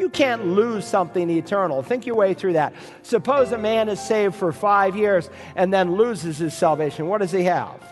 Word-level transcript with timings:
You 0.00 0.08
can't 0.08 0.46
lose 0.46 0.86
something 0.86 1.28
eternal. 1.28 1.82
Think 1.82 2.06
your 2.06 2.16
way 2.16 2.32
through 2.32 2.54
that. 2.54 2.72
Suppose 3.02 3.52
a 3.52 3.58
man 3.58 3.90
is 3.90 4.00
saved 4.00 4.34
for 4.34 4.50
five 4.50 4.96
years 4.96 5.28
and 5.56 5.70
then 5.70 5.94
loses 5.94 6.38
his 6.38 6.56
salvation. 6.56 7.06
What 7.06 7.18
does 7.18 7.32
he 7.32 7.42
have? 7.42 7.84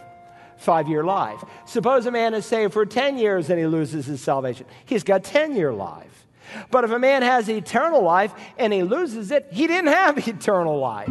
Five 0.57 0.89
year 0.89 1.05
life. 1.05 1.45
Suppose 1.67 2.07
a 2.07 2.11
man 2.11 2.33
is 2.33 2.47
saved 2.47 2.73
for 2.73 2.87
10 2.87 3.19
years 3.19 3.51
and 3.51 3.59
he 3.59 3.67
loses 3.67 4.07
his 4.07 4.23
salvation. 4.23 4.65
He's 4.87 5.05
got 5.05 5.23
10 5.23 5.55
year 5.55 5.71
life. 5.71 6.27
But 6.71 6.85
if 6.85 6.93
a 6.93 6.99
man 6.99 7.21
has 7.21 7.51
eternal 7.51 8.03
life 8.03 8.33
and 8.57 8.73
he 8.73 8.83
loses 8.83 9.31
it, 9.31 9.47
he 9.53 9.67
didn't 9.67 9.93
have 9.93 10.17
eternal 10.27 10.79
life. 10.79 11.11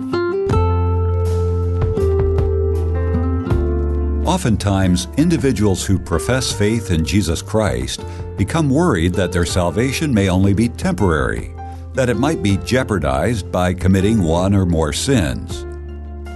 Oftentimes, 4.28 5.08
individuals 5.18 5.86
who 5.86 6.00
profess 6.00 6.52
faith 6.52 6.90
in 6.90 7.06
Jesus 7.06 7.44
Christ 7.44 8.04
become 8.38 8.70
worried 8.70 9.14
that 9.16 9.32
their 9.32 9.46
salvation 9.46 10.14
may 10.14 10.30
only 10.30 10.54
be 10.54 10.70
temporary, 10.70 11.54
that 11.94 12.10
it 12.10 12.18
might 12.18 12.44
be 12.44 12.58
jeopardized 12.58 13.52
by 13.52 13.74
committing 13.74 14.22
one 14.22 14.54
or 14.54 14.66
more 14.66 14.94
sins. 14.94 15.66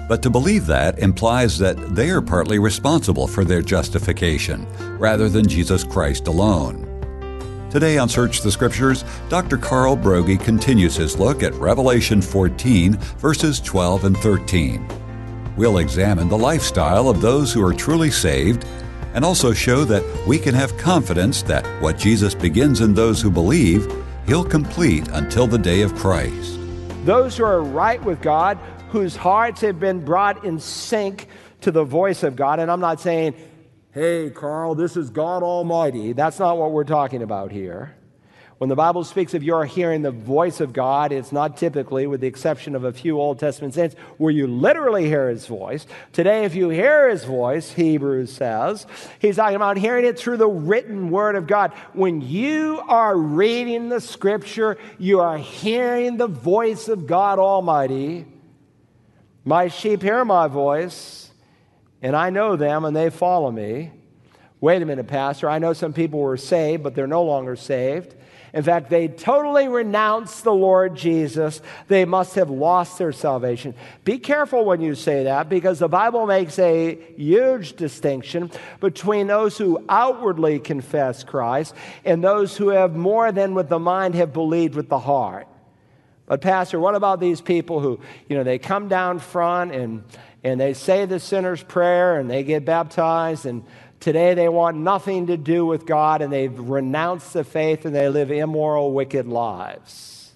But 0.10 0.22
to 0.24 0.30
believe 0.30 0.66
that 0.66 1.00
implies 1.00 1.58
that 1.60 1.96
they 1.96 2.10
are 2.10 2.22
partly 2.22 2.60
responsible 2.60 3.28
for 3.28 3.46
their 3.46 3.62
justification, 3.62 4.68
rather 4.98 5.30
than 5.30 5.48
Jesus 5.48 5.84
Christ 5.84 6.28
alone. 6.28 6.88
Today 7.70 7.98
on 7.98 8.10
Search 8.10 8.42
the 8.42 8.52
Scriptures, 8.52 9.06
Dr. 9.30 9.58
Carl 9.58 9.96
Broggi 9.96 10.38
continues 10.38 10.98
his 10.98 11.18
look 11.18 11.42
at 11.44 11.54
Revelation 11.54 12.22
14, 12.22 12.98
verses 13.20 13.62
12 13.62 14.04
and 14.04 14.18
13. 14.18 14.86
We'll 15.56 15.78
examine 15.78 16.28
the 16.28 16.38
lifestyle 16.38 17.08
of 17.08 17.22
those 17.22 17.54
who 17.54 17.66
are 17.66 17.74
truly 17.74 18.12
saved 18.12 18.66
and 19.14 19.26
also 19.26 19.54
show 19.54 19.84
that 19.86 20.04
we 20.28 20.38
can 20.38 20.54
have 20.54 20.78
confidence 20.78 21.42
that 21.44 21.66
what 21.82 21.98
Jesus 21.98 22.34
begins 22.34 22.82
in 22.82 22.94
those 22.94 23.22
who 23.22 23.30
believe, 23.30 23.92
he'll 24.26 24.44
complete 24.44 25.08
until 25.10 25.48
the 25.48 25.58
day 25.58 25.82
of 25.82 25.94
Christ. 25.96 26.60
Those 27.06 27.38
who 27.38 27.44
are 27.44 27.62
right 27.62 28.04
with 28.04 28.22
God, 28.22 28.58
whose 28.90 29.16
hearts 29.16 29.62
have 29.62 29.80
been 29.80 30.04
brought 30.04 30.44
in 30.46 30.60
sync 30.60 31.28
to 31.62 31.72
the 31.72 31.84
voice 31.84 32.24
of 32.24 32.36
God, 32.36 32.60
and 32.60 32.72
I'm 32.72 32.80
not 32.80 33.00
saying, 33.00 33.36
hey, 33.92 34.30
Carl, 34.30 34.76
this 34.76 34.96
is 34.96 35.10
God 35.10 35.44
Almighty. 35.44 36.14
That's 36.14 36.40
not 36.40 36.58
what 36.58 36.72
we're 36.72 36.84
talking 36.84 37.22
about 37.22 37.52
here. 37.52 37.96
When 38.62 38.70
the 38.70 38.76
Bible 38.76 39.04
speaks 39.04 39.34
of 39.34 39.42
your 39.42 39.66
hearing 39.66 40.04
the 40.04 40.12
voice 40.12 40.60
of 40.60 40.72
God, 40.72 41.12
it's 41.12 41.32
not 41.32 41.58
typically, 41.58 42.06
with 42.06 42.22
the 42.22 42.28
exception 42.28 42.76
of 42.76 42.84
a 42.84 42.94
few 42.94 43.20
Old 43.20 43.40
Testament 43.40 43.74
saints, 43.74 43.96
where 44.20 44.30
you 44.30 44.46
literally 44.46 45.08
hear 45.08 45.30
his 45.30 45.48
voice. 45.48 45.88
Today, 46.12 46.46
if 46.46 46.54
you 46.54 46.70
hear 46.70 47.10
his 47.10 47.24
voice, 47.24 47.72
Hebrews 47.72 48.32
says, 48.32 48.86
he's 49.18 49.38
talking 49.38 49.56
about 49.56 49.78
hearing 49.78 50.06
it 50.06 50.20
through 50.20 50.38
the 50.38 50.48
written 50.48 51.10
word 51.10 51.36
of 51.36 51.48
God. 51.48 51.72
When 51.94 52.22
you 52.22 52.84
are 52.88 53.18
reading 53.18 53.90
the 53.90 54.00
scripture, 54.00 54.78
you 55.00 55.22
are 55.22 55.40
hearing 55.40 56.18
the 56.18 56.28
voice 56.28 56.88
of 56.88 57.08
God 57.08 57.40
Almighty. 57.40 58.28
My 59.44 59.70
sheep 59.70 60.04
hear 60.04 60.24
my 60.24 60.46
voice, 60.46 61.32
and 62.04 62.16
I 62.16 62.30
know 62.30 62.58
them, 62.58 62.86
and 62.86 62.96
they 62.96 63.10
follow 63.10 63.50
me. 63.50 63.92
Wait 64.62 64.80
a 64.80 64.86
minute, 64.86 65.08
Pastor. 65.08 65.50
I 65.50 65.58
know 65.58 65.74
some 65.74 65.92
people 65.92 66.20
were 66.20 66.38
saved, 66.38 66.84
but 66.84 66.94
they're 66.94 67.08
no 67.08 67.24
longer 67.24 67.56
saved. 67.56 68.14
In 68.54 68.62
fact, 68.62 68.92
they 68.92 69.08
totally 69.08 69.68
renounced 69.68 70.44
the 70.44 70.54
Lord 70.54 70.96
Jesus. 70.96 71.62
They 71.88 72.06
must 72.06 72.36
have 72.36 72.52
lost 72.52 73.00
their 73.00 73.12
salvation. 73.12 73.74
Be 74.04 74.20
careful 74.20 74.64
when 74.64 74.82
you 74.82 74.94
say 74.94 75.24
that 75.24 75.50
because 75.50 75.80
the 75.80 75.88
Bible 75.88 76.28
makes 76.28 76.60
a 76.60 77.00
huge 77.18 77.74
distinction 77.74 78.52
between 78.80 79.28
those 79.28 79.58
who 79.58 79.84
outwardly 79.90 80.60
confess 80.60 81.24
Christ 81.24 81.74
and 82.06 82.24
those 82.24 82.56
who 82.56 82.70
have 82.70 82.96
more 82.96 83.32
than 83.32 83.56
with 83.56 83.68
the 83.68 83.80
mind 83.80 84.14
have 84.14 84.32
believed 84.32 84.76
with 84.76 84.90
the 84.90 85.00
heart. 85.00 85.48
But, 86.28 86.42
Pastor, 86.42 86.80
what 86.80 86.94
about 86.94 87.20
these 87.20 87.42
people 87.42 87.80
who, 87.80 88.00
you 88.30 88.38
know, 88.38 88.44
they 88.44 88.60
come 88.60 88.90
down 88.90 89.20
front 89.20 89.74
and, 89.74 90.04
and 90.44 90.60
they 90.60 90.74
say 90.74 91.06
the 91.06 91.20
sinner's 91.20 91.64
prayer 91.64 92.20
and 92.20 92.30
they 92.30 92.44
get 92.44 92.64
baptized 92.64 93.46
and 93.46 93.64
Today 94.02 94.34
they 94.34 94.50
want 94.50 94.78
nothing 94.78 95.28
to 95.28 95.38
do 95.38 95.64
with 95.64 95.86
God 95.86 96.24
and 96.24 96.34
they've 96.34 96.60
renounced 96.60 97.34
the 97.34 97.44
faith 97.44 97.86
and 97.86 97.96
they 97.96 98.10
live 98.10 98.32
immoral, 98.32 98.92
wicked 98.94 99.28
lives. 99.28 100.34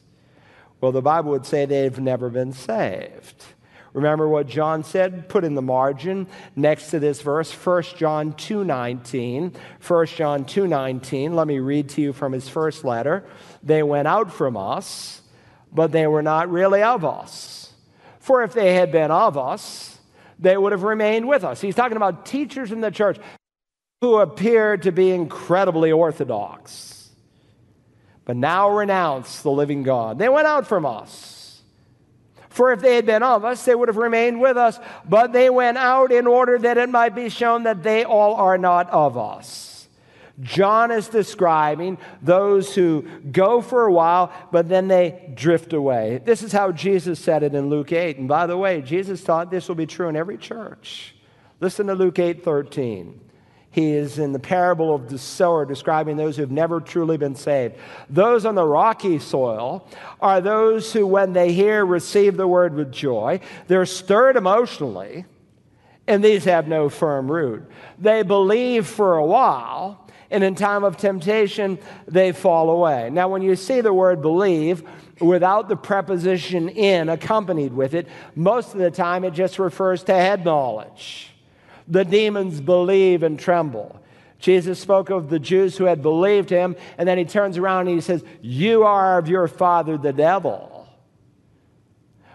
Well, 0.79 0.91
the 0.91 1.01
Bible 1.01 1.31
would 1.31 1.47
say 1.47 1.65
they've 1.65 1.99
never 1.99 2.29
been 2.29 2.53
saved. 2.53 3.43
Remember 3.91 4.27
what 4.27 4.45
John 4.45 4.83
said? 4.83 5.29
Put 5.29 5.43
in 5.43 5.55
the 5.55 5.63
margin 5.63 6.27
next 6.55 6.91
to 6.91 6.99
this 6.99 7.23
verse, 7.23 7.51
1 7.51 7.97
John 7.97 8.33
2:19. 8.33 9.53
1 9.79 10.05
John 10.15 10.45
2:19. 10.45 11.33
Let 11.35 11.47
me 11.47 11.57
read 11.57 11.89
to 11.89 12.01
you 12.01 12.13
from 12.13 12.33
his 12.33 12.47
first 12.47 12.85
letter. 12.85 13.23
They 13.63 13.81
went 13.81 14.07
out 14.07 14.31
from 14.31 14.55
us, 14.55 15.23
but 15.73 15.91
they 15.91 16.05
were 16.05 16.21
not 16.21 16.51
really 16.51 16.83
of 16.83 17.03
us. 17.03 17.73
For 18.19 18.43
if 18.43 18.53
they 18.53 18.75
had 18.75 18.91
been 18.91 19.09
of 19.09 19.39
us, 19.39 19.97
they 20.37 20.55
would 20.55 20.71
have 20.71 20.83
remained 20.83 21.27
with 21.27 21.43
us. 21.43 21.61
He's 21.61 21.73
talking 21.73 21.97
about 21.97 22.27
teachers 22.27 22.71
in 22.71 22.81
the 22.81 22.91
church, 22.91 23.17
who 24.01 24.17
appeared 24.17 24.83
to 24.83 24.91
be 24.91 25.11
incredibly 25.11 25.91
orthodox, 25.91 27.09
but 28.25 28.35
now 28.35 28.69
renounce 28.69 29.41
the 29.41 29.51
living 29.51 29.83
God. 29.83 30.19
They 30.19 30.29
went 30.29 30.47
out 30.47 30.67
from 30.67 30.85
us. 30.85 31.61
For 32.49 32.71
if 32.71 32.79
they 32.79 32.95
had 32.95 33.05
been 33.05 33.23
of 33.23 33.43
us, 33.43 33.65
they 33.65 33.75
would 33.75 33.89
have 33.89 33.97
remained 33.97 34.39
with 34.39 34.55
us, 34.55 34.79
but 35.07 35.33
they 35.33 35.49
went 35.49 35.77
out 35.77 36.11
in 36.11 36.25
order 36.25 36.57
that 36.59 36.77
it 36.77 36.89
might 36.89 37.13
be 37.13 37.27
shown 37.27 37.63
that 37.63 37.83
they 37.83 38.05
all 38.05 38.35
are 38.35 38.57
not 38.57 38.89
of 38.91 39.17
us. 39.17 39.87
John 40.41 40.91
is 40.91 41.07
describing 41.07 41.97
those 42.21 42.75
who 42.75 43.05
go 43.31 43.61
for 43.61 43.85
a 43.85 43.91
while, 43.91 44.31
but 44.51 44.67
then 44.67 44.87
they 44.87 45.31
drift 45.33 45.73
away. 45.73 46.21
This 46.23 46.43
is 46.43 46.51
how 46.51 46.71
Jesus 46.71 47.19
said 47.19 47.43
it 47.43 47.55
in 47.55 47.69
Luke 47.69 47.91
8. 47.91 48.17
And 48.17 48.27
by 48.27 48.45
the 48.45 48.57
way, 48.57 48.81
Jesus 48.81 49.23
taught 49.23 49.51
this 49.51 49.67
will 49.67 49.75
be 49.75 49.85
true 49.85 50.09
in 50.09 50.15
every 50.15 50.37
church. 50.37 51.15
Listen 51.61 51.87
to 51.87 51.93
Luke 51.93 52.19
8 52.19 52.43
13. 52.43 53.21
He 53.75 53.91
is 53.91 54.19
in 54.19 54.31
the 54.31 54.39
parable 54.39 54.95
of 54.95 55.09
the 55.09 55.17
sower, 55.17 55.65
describing 55.65 56.15
those 56.15 56.37
who 56.37 56.43
have 56.43 56.49
never 56.49 56.79
truly 56.79 57.17
been 57.17 57.35
saved. 57.35 57.75
Those 58.09 58.45
on 58.45 58.55
the 58.55 58.63
rocky 58.63 59.19
soil 59.19 59.85
are 60.21 60.39
those 60.39 60.93
who, 60.93 61.05
when 61.05 61.33
they 61.33 61.51
hear, 61.51 61.85
receive 61.85 62.37
the 62.37 62.47
word 62.47 62.73
with 62.73 62.89
joy. 62.89 63.41
They're 63.67 63.85
stirred 63.85 64.37
emotionally, 64.37 65.25
and 66.07 66.23
these 66.23 66.45
have 66.45 66.69
no 66.69 66.87
firm 66.87 67.29
root. 67.29 67.69
They 67.99 68.23
believe 68.23 68.87
for 68.87 69.17
a 69.17 69.25
while, 69.25 70.07
and 70.31 70.41
in 70.41 70.55
time 70.55 70.85
of 70.85 70.95
temptation, 70.95 71.77
they 72.07 72.31
fall 72.31 72.69
away. 72.69 73.09
Now, 73.09 73.27
when 73.27 73.41
you 73.41 73.57
see 73.57 73.81
the 73.81 73.93
word 73.93 74.21
believe, 74.21 74.83
without 75.19 75.67
the 75.67 75.75
preposition 75.75 76.69
in 76.69 77.09
accompanied 77.09 77.73
with 77.73 77.93
it, 77.93 78.07
most 78.35 78.71
of 78.71 78.79
the 78.79 78.89
time 78.89 79.25
it 79.25 79.31
just 79.31 79.59
refers 79.59 80.01
to 80.05 80.13
head 80.13 80.45
knowledge. 80.45 81.34
The 81.87 82.05
demons 82.05 82.61
believe 82.61 83.23
and 83.23 83.39
tremble. 83.39 84.01
Jesus 84.39 84.79
spoke 84.79 85.09
of 85.09 85.29
the 85.29 85.39
Jews 85.39 85.77
who 85.77 85.85
had 85.85 86.01
believed 86.01 86.49
him, 86.49 86.75
and 86.97 87.07
then 87.07 87.17
he 87.17 87.25
turns 87.25 87.57
around 87.57 87.87
and 87.87 87.95
he 87.95 88.01
says, 88.01 88.23
You 88.41 88.83
are 88.83 89.17
of 89.17 89.27
your 89.27 89.47
father, 89.47 89.97
the 89.97 90.13
devil. 90.13 90.87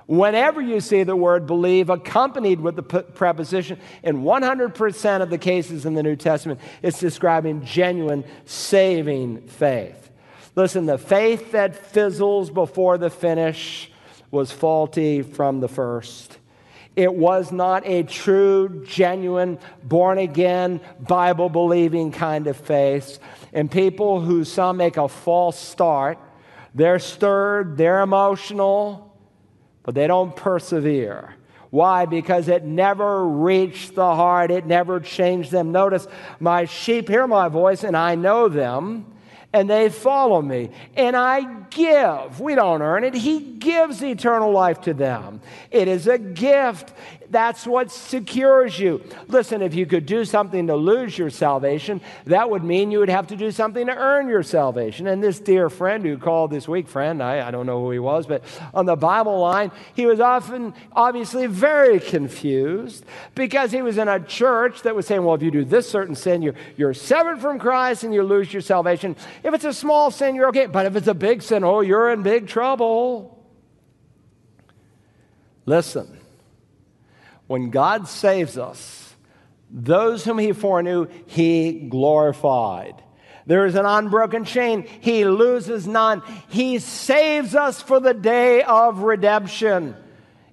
Whenever 0.07 0.61
you 0.61 0.81
see 0.81 1.05
the 1.05 1.15
word 1.15 1.47
believe 1.47 1.89
accompanied 1.89 2.61
with 2.61 2.75
the 2.75 2.83
preposition, 2.83 3.79
in 4.03 4.25
100% 4.25 5.23
of 5.23 5.31
the 5.31 5.39
cases 5.39 5.87
in 5.87 5.95
the 5.95 6.03
New 6.03 6.17
Testament, 6.17 6.59
it's 6.83 6.99
describing 6.99 7.65
genuine 7.65 8.25
saving 8.45 9.47
faith. 9.47 10.11
Listen, 10.57 10.87
the 10.87 10.99
faith 10.99 11.53
that 11.53 11.77
fizzles 11.77 12.51
before 12.51 12.99
the 12.99 13.09
finish 13.09 13.89
was 14.33 14.51
faulty 14.51 15.23
from 15.23 15.61
the 15.61 15.69
first. 15.69 16.40
It 17.01 17.15
was 17.15 17.51
not 17.51 17.87
a 17.87 18.03
true, 18.03 18.85
genuine, 18.87 19.59
born 19.83 20.19
again, 20.19 20.83
Bible 21.01 21.49
believing 21.49 22.13
kind 22.13 22.47
of 22.47 22.59
faith. 22.59 23.19
And 23.55 23.71
people 23.71 24.21
who 24.21 24.45
some 24.45 24.77
make 24.77 24.99
a 24.99 25.09
false 25.09 25.59
start, 25.59 26.19
they're 26.75 26.99
stirred, 26.99 27.79
they're 27.79 28.03
emotional, 28.03 29.17
but 29.83 29.95
they 29.95 30.07
don't 30.07 30.37
persevere. 30.37 31.35
Why? 31.71 32.05
Because 32.05 32.49
it 32.49 32.65
never 32.65 33.27
reached 33.27 33.95
the 33.95 34.15
heart, 34.15 34.51
it 34.51 34.67
never 34.67 35.01
changed 35.01 35.51
them. 35.51 35.73
Notice, 35.73 36.07
my 36.39 36.67
sheep 36.67 37.09
hear 37.09 37.27
my 37.27 37.49
voice, 37.49 37.83
and 37.83 37.97
I 37.97 38.15
know 38.15 38.51
them 38.51 39.07
and 39.53 39.69
they 39.69 39.89
follow 39.89 40.41
me. 40.41 40.71
And 40.97 41.17
I 41.17 41.63
give. 41.71 42.41
We 42.41 42.55
don't 42.55 42.83
earn 42.83 43.05
it. 43.05 43.15
He 43.15 43.41
gives 43.41 44.03
eternal 44.03 44.53
life 44.53 44.83
to 44.83 44.95
them. 44.95 45.41
It 45.71 45.89
is 45.89 46.07
a 46.07 46.19
gift. 46.19 46.93
That's 47.31 47.65
what 47.65 47.93
secures 47.93 48.79
you. 48.79 49.03
Listen, 49.29 49.63
if 49.63 49.73
you 49.73 49.87
could 49.87 50.05
do 50.05 50.25
something 50.25 50.67
to 50.67 50.75
lose 50.75 51.17
your 51.17 51.31
salvation, 51.31 52.01
that 52.27 52.51
would 52.51 52.65
mean 52.65 52.91
you 52.91 52.99
would 52.99 53.09
have 53.09 53.29
to 53.29 53.37
do 53.37 53.53
something 53.53 53.87
to 53.87 53.97
earn 53.97 54.29
your 54.29 54.43
salvation. 54.43 55.07
And 55.07 55.23
this 55.23 55.39
dear 55.39 55.71
friend 55.71 56.05
who 56.05 56.19
called 56.19 56.51
this 56.51 56.67
week, 56.67 56.89
friend, 56.89 57.23
I, 57.23 57.47
I 57.47 57.53
don't 57.53 57.67
know 57.67 57.81
who 57.81 57.93
he 57.93 58.01
was, 58.01 58.27
but 58.27 58.43
on 58.75 58.85
the 58.85 58.97
Bible 58.97 59.39
line, 59.39 59.71
he 59.95 60.07
was 60.07 60.19
often 60.19 60.75
obviously 60.93 61.47
very 61.47 62.01
confused 62.01 63.05
because 63.37 63.71
he 63.71 63.81
was 63.81 63.97
in 63.97 64.09
a 64.09 64.19
church 64.19 64.83
that 64.83 64.97
was 64.97 65.07
saying, 65.07 65.25
well, 65.25 65.37
if 65.37 65.43
you 65.43 65.53
do 65.53 65.65
this 65.65 65.89
certain 65.89 66.17
sin, 66.17 66.43
you're, 66.43 66.57
you're 66.77 66.95
severed 66.95 67.41
from 67.41 67.61
Christ 67.61 68.03
and 68.03 68.13
you 68.13 68.25
lose 68.25 68.53
your 68.53 68.63
salvation. 68.63 69.15
If 69.45 69.55
it's 69.55 69.65
a 69.65 69.73
small 69.73 70.11
sin, 70.11 70.35
you're 70.35 70.49
okay. 70.49 70.67
But 70.67 70.87
if 70.87 70.97
it's 70.97 71.09
a 71.09 71.15
big 71.15 71.43
sin, 71.43 71.63
oh, 71.63 71.81
you're 71.81 72.11
in 72.11 72.25
big 72.25 72.49
trouble. 72.49 73.39
Listen, 75.65 76.20
when 77.51 77.71
God 77.71 78.07
saves 78.07 78.57
us, 78.57 79.13
those 79.69 80.25
whom 80.25 80.39
he 80.39 80.53
foreknew, 80.53 81.09
he 81.27 81.73
glorified. 81.73 83.03
There 83.45 83.67
is 83.67 83.75
an 83.75 83.87
unbroken 83.87 84.45
chain. 84.45 84.87
He 85.01 85.25
loses 85.25 85.85
none. 85.85 86.23
He 86.49 86.79
saves 86.79 87.57
us 87.57 87.83
for 87.83 87.99
the 87.99 88.15
day 88.15 88.63
of 88.63 89.01
redemption. 89.01 89.97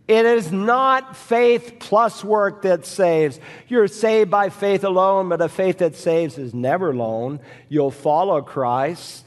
It 0.07 0.25
is 0.25 0.51
not 0.51 1.15
faith 1.15 1.75
plus 1.77 2.23
work 2.23 2.63
that 2.63 2.83
saves. 2.87 3.39
You're 3.67 3.87
saved 3.87 4.31
by 4.31 4.49
faith 4.49 4.83
alone, 4.83 5.29
but 5.29 5.39
a 5.39 5.49
faith 5.49 5.77
that 5.77 5.95
saves 5.95 6.39
is 6.39 6.55
never 6.55 6.89
alone. 6.89 7.41
You'll 7.69 7.91
follow 7.91 8.41
Christ. 8.41 9.23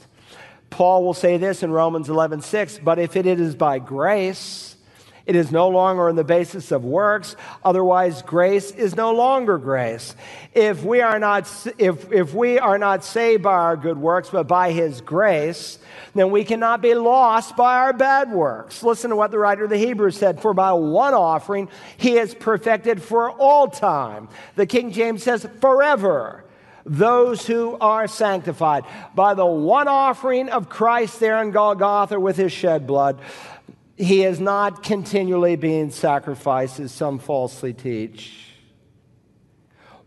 Paul 0.69 1.05
will 1.05 1.13
say 1.13 1.37
this 1.37 1.63
in 1.63 1.71
Romans 1.71 2.09
11 2.09 2.41
6, 2.41 2.79
but 2.79 2.99
if 2.99 3.15
it 3.15 3.25
is 3.25 3.55
by 3.55 3.79
grace, 3.79 4.75
it 5.25 5.35
is 5.35 5.51
no 5.51 5.69
longer 5.69 6.09
on 6.09 6.15
the 6.15 6.23
basis 6.23 6.71
of 6.71 6.83
works, 6.83 7.35
otherwise, 7.63 8.21
grace 8.21 8.71
is 8.71 8.95
no 8.95 9.13
longer 9.13 9.57
grace. 9.57 10.15
If 10.53 10.83
we 10.83 11.01
are 11.01 11.19
not, 11.19 11.49
if, 11.77 12.11
if 12.11 12.33
we 12.33 12.57
are 12.57 12.77
not 12.77 13.03
saved 13.03 13.43
by 13.43 13.53
our 13.53 13.77
good 13.77 13.97
works, 13.97 14.29
but 14.29 14.47
by 14.47 14.71
His 14.71 15.01
grace, 15.01 15.79
then 16.15 16.31
we 16.31 16.43
cannot 16.43 16.81
be 16.81 16.95
lost 16.95 17.55
by 17.55 17.75
our 17.77 17.93
bad 17.93 18.31
works. 18.31 18.83
Listen 18.83 19.11
to 19.11 19.15
what 19.15 19.31
the 19.31 19.39
writer 19.39 19.65
of 19.65 19.69
the 19.69 19.77
Hebrews 19.77 20.17
said 20.17 20.41
For 20.41 20.53
by 20.53 20.73
one 20.73 21.13
offering, 21.13 21.69
He 21.97 22.17
is 22.17 22.33
perfected 22.33 23.01
for 23.01 23.29
all 23.31 23.67
time. 23.67 24.27
The 24.55 24.65
King 24.65 24.91
James 24.91 25.23
says, 25.23 25.47
forever 25.59 26.45
those 26.85 27.45
who 27.45 27.77
are 27.79 28.07
sanctified 28.07 28.83
by 29.13 29.33
the 29.33 29.45
one 29.45 29.87
offering 29.87 30.49
of 30.49 30.69
Christ 30.69 31.19
there 31.19 31.41
in 31.41 31.51
Golgotha 31.51 32.19
with 32.19 32.37
his 32.37 32.51
shed 32.51 32.87
blood 32.87 33.19
he 34.01 34.23
is 34.23 34.39
not 34.39 34.83
continually 34.83 35.55
being 35.55 35.91
sacrificed, 35.91 36.79
as 36.79 36.91
some 36.91 37.19
falsely 37.19 37.73
teach. 37.73 38.47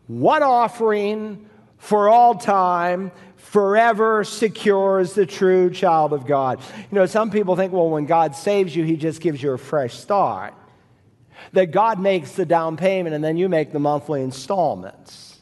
One 0.06 0.42
offering 0.42 1.48
for 1.78 2.08
all 2.08 2.34
time 2.34 3.12
forever 3.36 4.24
secures 4.24 5.14
the 5.14 5.26
true 5.26 5.70
child 5.70 6.12
of 6.12 6.26
God. 6.26 6.60
You 6.90 6.96
know, 6.98 7.06
some 7.06 7.30
people 7.30 7.56
think, 7.56 7.72
well, 7.72 7.88
when 7.88 8.06
God 8.06 8.34
saves 8.34 8.74
you, 8.74 8.84
he 8.84 8.96
just 8.96 9.20
gives 9.20 9.42
you 9.42 9.52
a 9.52 9.58
fresh 9.58 9.94
start. 9.94 10.54
That 11.52 11.70
God 11.70 12.00
makes 12.00 12.32
the 12.32 12.44
down 12.44 12.76
payment 12.76 13.14
and 13.14 13.22
then 13.22 13.36
you 13.36 13.48
make 13.48 13.72
the 13.72 13.78
monthly 13.78 14.22
installments. 14.22 15.33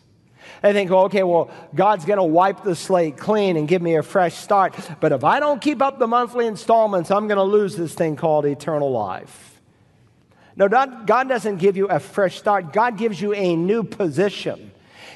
They 0.62 0.72
think, 0.72 0.90
well, 0.90 1.04
okay, 1.04 1.24
well, 1.24 1.50
God's 1.74 2.04
going 2.04 2.18
to 2.18 2.24
wipe 2.24 2.62
the 2.62 2.76
slate 2.76 3.16
clean 3.16 3.56
and 3.56 3.66
give 3.66 3.82
me 3.82 3.96
a 3.96 4.02
fresh 4.02 4.36
start. 4.36 4.74
But 5.00 5.10
if 5.10 5.24
I 5.24 5.40
don't 5.40 5.60
keep 5.60 5.82
up 5.82 5.98
the 5.98 6.06
monthly 6.06 6.46
installments, 6.46 7.10
I'm 7.10 7.26
going 7.26 7.38
to 7.38 7.42
lose 7.42 7.76
this 7.76 7.94
thing 7.94 8.14
called 8.14 8.46
eternal 8.46 8.90
life. 8.90 9.60
No, 10.54 10.68
God 10.68 11.28
doesn't 11.28 11.56
give 11.56 11.76
you 11.76 11.86
a 11.86 11.98
fresh 11.98 12.38
start, 12.38 12.72
God 12.72 12.96
gives 12.96 13.20
you 13.20 13.32
a 13.34 13.56
new 13.56 13.82
position. 13.82 14.70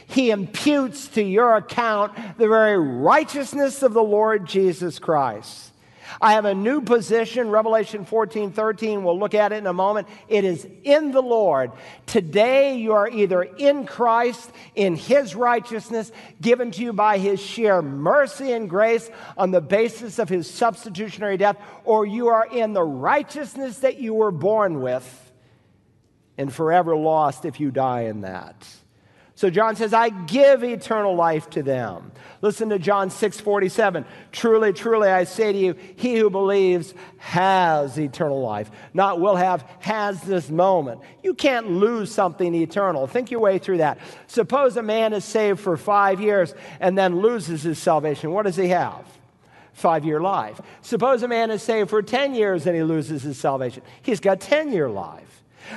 He 0.09 0.31
imputes 0.31 1.09
to 1.09 1.23
your 1.23 1.57
account 1.57 2.15
the 2.39 2.49
very 2.49 2.79
righteousness 2.79 3.83
of 3.83 3.93
the 3.93 4.03
Lord 4.03 4.47
Jesus 4.47 4.99
Christ. 4.99 5.73
I 6.21 6.33
have 6.33 6.45
a 6.45 6.55
new 6.55 6.81
position, 6.81 7.51
Revelation 7.51 8.05
14 8.05 8.53
13. 8.53 9.05
We'll 9.05 9.19
look 9.19 9.35
at 9.35 9.53
it 9.53 9.57
in 9.57 9.67
a 9.67 9.73
moment. 9.73 10.09
It 10.29 10.45
is 10.45 10.67
in 10.85 11.13
the 11.13 11.23
Lord. 11.23 11.73
Today, 12.07 12.77
you 12.77 12.93
are 12.93 13.09
either 13.09 13.43
in 13.43 13.87
Christ, 13.87 14.51
in 14.75 14.97
His 14.97 15.35
righteousness, 15.35 16.13
given 16.41 16.71
to 16.73 16.83
you 16.83 16.93
by 16.93 17.19
His 17.19 17.41
sheer 17.41 17.83
mercy 17.83 18.53
and 18.53 18.69
grace 18.69 19.11
on 19.37 19.51
the 19.51 19.61
basis 19.61 20.19
of 20.19 20.29
His 20.29 20.49
substitutionary 20.51 21.37
death, 21.37 21.57
or 21.85 22.07
you 22.07 22.29
are 22.29 22.47
in 22.47 22.73
the 22.73 22.85
righteousness 22.85 23.79
that 23.79 23.99
you 23.99 24.15
were 24.15 24.33
born 24.33 24.81
with 24.81 25.33
and 26.39 26.53
forever 26.53 26.97
lost 26.97 27.45
if 27.45 27.61
you 27.61 27.71
die 27.71 28.03
in 28.03 28.23
that. 28.23 28.67
So 29.37 29.51
John 29.51 29.77
says, 29.77 29.93
I 29.93 30.09
give 30.09 30.65
eternal 30.65 31.15
life 31.15 31.51
to 31.51 31.63
them. 31.63 32.11
Listen 32.41 32.71
to 32.71 32.79
John 32.79 33.11
6 33.11 33.39
47. 33.39 34.07
Truly, 34.33 34.73
truly, 34.73 35.09
I 35.09 35.25
say 35.25 35.53
to 35.53 35.59
you, 35.59 35.75
he 35.97 36.17
who 36.17 36.31
believes 36.31 36.95
has 37.19 37.99
eternal 37.99 38.41
life. 38.41 38.71
Not 38.95 39.21
will 39.21 39.37
have, 39.37 39.63
has 39.81 40.23
this 40.23 40.49
moment. 40.49 41.03
You 41.23 41.35
can't 41.35 41.71
lose 41.71 42.11
something 42.11 42.55
eternal. 42.55 43.07
Think 43.07 43.31
your 43.31 43.41
way 43.41 43.59
through 43.59 43.79
that. 43.79 43.99
Suppose 44.27 44.79
a 44.79 44.83
man 44.83 45.13
is 45.13 45.25
saved 45.25 45.61
for 45.61 45.77
five 45.77 46.19
years 46.19 46.55
and 46.81 46.97
then 46.97 47.21
loses 47.21 47.63
his 47.63 47.79
salvation. 47.79 48.31
What 48.31 48.45
does 48.45 48.57
he 48.57 48.69
have? 48.69 49.05
Five 49.75 50.07
year 50.07 50.21
life. 50.21 50.63
Suppose 50.81 51.23
a 51.23 51.29
man 51.29 51.51
is 51.51 51.63
saved 51.63 51.91
for 51.91 52.01
10 52.01 52.35
years 52.35 52.67
and 52.67 52.75
he 52.75 52.83
loses 52.83 53.23
his 53.23 53.37
salvation. 53.37 53.83
He's 54.01 54.21
got 54.21 54.41
10 54.41 54.73
year 54.73 54.89
life. 54.89 55.26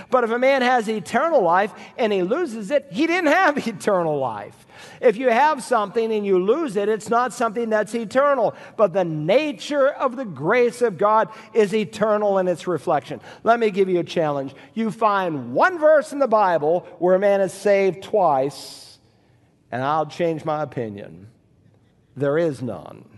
But 0.10 0.24
if 0.24 0.32
a 0.32 0.40
man 0.40 0.62
has 0.62 0.90
eternal 0.90 1.42
life 1.42 1.74
and 1.98 2.14
he 2.14 2.24
loses 2.24 2.72
it, 2.72 2.88
he 2.92 3.08
didn't 3.08 3.32
have 3.32 3.68
eternal 3.68 4.18
life. 4.20 4.66
If 5.02 5.18
you 5.18 5.30
have 5.30 5.64
something 5.64 6.12
and 6.12 6.26
you 6.26 6.44
lose 6.44 6.76
it, 6.76 6.90
it's 6.90 7.10
not 7.10 7.34
something 7.34 7.70
that's 7.70 7.96
eternal. 7.96 8.56
But 8.78 8.94
the 8.94 9.04
nature 9.04 9.90
of 9.90 10.16
the 10.16 10.26
grace 10.26 10.82
of 10.82 10.98
God 10.98 11.30
is 11.54 11.74
eternal 11.74 12.38
in 12.38 12.48
its 12.48 12.68
reflection. 12.68 13.22
Let 13.44 13.60
me 13.60 13.72
give 13.72 13.90
you 13.90 14.00
a 14.00 14.04
challenge. 14.04 14.54
You 14.74 14.92
find 14.92 15.54
one 15.54 15.80
verse 15.80 16.12
in 16.12 16.20
the 16.20 16.28
Bible 16.28 16.88
where 17.00 17.16
a 17.16 17.20
man 17.20 17.42
is 17.42 17.54
saved 17.54 18.04
twice, 18.04 19.00
and 19.72 19.84
I'll 19.84 20.06
change 20.06 20.46
my 20.46 20.64
opinion. 20.64 21.28
There 22.16 22.38
is 22.38 22.62
none. 22.62 23.09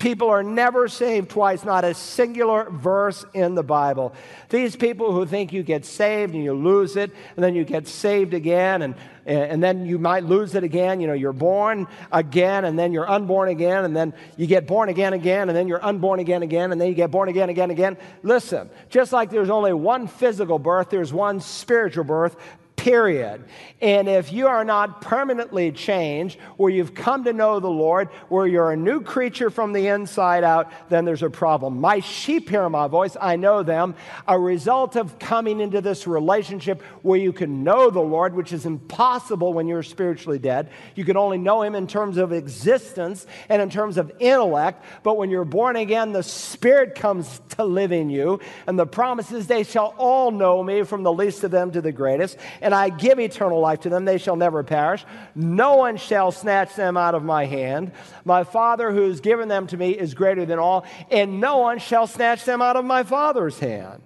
People 0.00 0.30
are 0.30 0.42
never 0.42 0.88
saved 0.88 1.28
twice, 1.28 1.62
not 1.62 1.84
a 1.84 1.92
singular 1.92 2.70
verse 2.70 3.26
in 3.34 3.54
the 3.54 3.62
Bible. 3.62 4.14
These 4.48 4.74
people 4.74 5.12
who 5.12 5.26
think 5.26 5.52
you 5.52 5.62
get 5.62 5.84
saved 5.84 6.34
and 6.34 6.42
you 6.42 6.54
lose 6.54 6.96
it, 6.96 7.10
and 7.36 7.44
then 7.44 7.54
you 7.54 7.64
get 7.64 7.86
saved 7.86 8.32
again, 8.32 8.80
and, 8.80 8.94
and 9.26 9.62
then 9.62 9.84
you 9.84 9.98
might 9.98 10.24
lose 10.24 10.54
it 10.54 10.64
again. 10.64 11.02
You 11.02 11.06
know, 11.06 11.12
you're 11.12 11.34
born 11.34 11.86
again, 12.10 12.64
and 12.64 12.78
then 12.78 12.94
you're 12.94 13.08
unborn 13.08 13.50
again, 13.50 13.84
and 13.84 13.94
then 13.94 14.14
you 14.38 14.46
get 14.46 14.66
born 14.66 14.88
again 14.88 15.12
again, 15.12 15.50
and 15.50 15.56
then 15.56 15.68
you're 15.68 15.84
unborn 15.84 16.18
again 16.18 16.42
again, 16.42 16.72
and 16.72 16.80
then 16.80 16.88
you 16.88 16.94
get 16.94 17.10
born 17.10 17.28
again 17.28 17.50
again 17.50 17.70
again. 17.70 17.98
Listen, 18.22 18.70
just 18.88 19.12
like 19.12 19.28
there's 19.28 19.50
only 19.50 19.74
one 19.74 20.06
physical 20.06 20.58
birth, 20.58 20.88
there's 20.88 21.12
one 21.12 21.40
spiritual 21.40 22.04
birth 22.04 22.36
period. 22.80 23.44
And 23.82 24.08
if 24.08 24.32
you 24.32 24.46
are 24.46 24.64
not 24.64 25.02
permanently 25.02 25.70
changed, 25.70 26.38
where 26.56 26.72
you've 26.72 26.94
come 26.94 27.24
to 27.24 27.32
know 27.34 27.60
the 27.60 27.68
Lord, 27.68 28.08
where 28.30 28.46
you're 28.46 28.72
a 28.72 28.76
new 28.76 29.02
creature 29.02 29.50
from 29.50 29.74
the 29.74 29.88
inside 29.88 30.44
out, 30.44 30.72
then 30.88 31.04
there's 31.04 31.22
a 31.22 31.28
problem. 31.28 31.78
My 31.80 32.00
sheep 32.00 32.48
hear 32.48 32.66
my 32.70 32.88
voice, 32.88 33.18
I 33.20 33.36
know 33.36 33.62
them. 33.62 33.94
A 34.26 34.38
result 34.38 34.96
of 34.96 35.18
coming 35.18 35.60
into 35.60 35.82
this 35.82 36.06
relationship 36.06 36.80
where 37.02 37.18
you 37.18 37.34
can 37.34 37.64
know 37.64 37.90
the 37.90 38.00
Lord, 38.00 38.34
which 38.34 38.52
is 38.52 38.64
impossible 38.64 39.52
when 39.52 39.68
you're 39.68 39.82
spiritually 39.82 40.38
dead. 40.38 40.70
You 40.94 41.04
can 41.04 41.18
only 41.18 41.36
know 41.36 41.62
Him 41.62 41.74
in 41.74 41.86
terms 41.86 42.16
of 42.16 42.32
existence 42.32 43.26
and 43.50 43.60
in 43.60 43.68
terms 43.68 43.98
of 43.98 44.10
intellect. 44.20 44.82
But 45.02 45.18
when 45.18 45.28
you're 45.28 45.44
born 45.44 45.76
again, 45.76 46.12
the 46.12 46.22
Spirit 46.22 46.94
comes 46.94 47.42
to 47.50 47.64
live 47.64 47.92
in 47.92 48.08
you. 48.08 48.40
And 48.66 48.78
the 48.78 48.86
promise 48.86 49.32
is, 49.32 49.46
they 49.46 49.64
shall 49.64 49.94
all 49.98 50.30
know 50.30 50.62
me, 50.62 50.82
from 50.82 51.02
the 51.02 51.12
least 51.12 51.44
of 51.44 51.50
them 51.50 51.72
to 51.72 51.82
the 51.82 51.92
greatest. 51.92 52.38
And 52.62 52.69
and 52.70 52.74
I 52.76 52.88
give 52.88 53.18
eternal 53.18 53.58
life 53.58 53.80
to 53.80 53.88
them. 53.88 54.04
They 54.04 54.16
shall 54.16 54.36
never 54.36 54.62
perish. 54.62 55.04
No 55.34 55.74
one 55.74 55.96
shall 55.96 56.30
snatch 56.30 56.76
them 56.76 56.96
out 56.96 57.16
of 57.16 57.24
my 57.24 57.44
hand. 57.44 57.90
My 58.24 58.44
Father 58.44 58.92
who 58.92 59.08
has 59.08 59.20
given 59.20 59.48
them 59.48 59.66
to 59.66 59.76
me 59.76 59.90
is 59.90 60.14
greater 60.14 60.46
than 60.46 60.60
all, 60.60 60.84
and 61.10 61.40
no 61.40 61.58
one 61.58 61.80
shall 61.80 62.06
snatch 62.06 62.44
them 62.44 62.62
out 62.62 62.76
of 62.76 62.84
my 62.84 63.02
Father's 63.02 63.58
hand. 63.58 64.02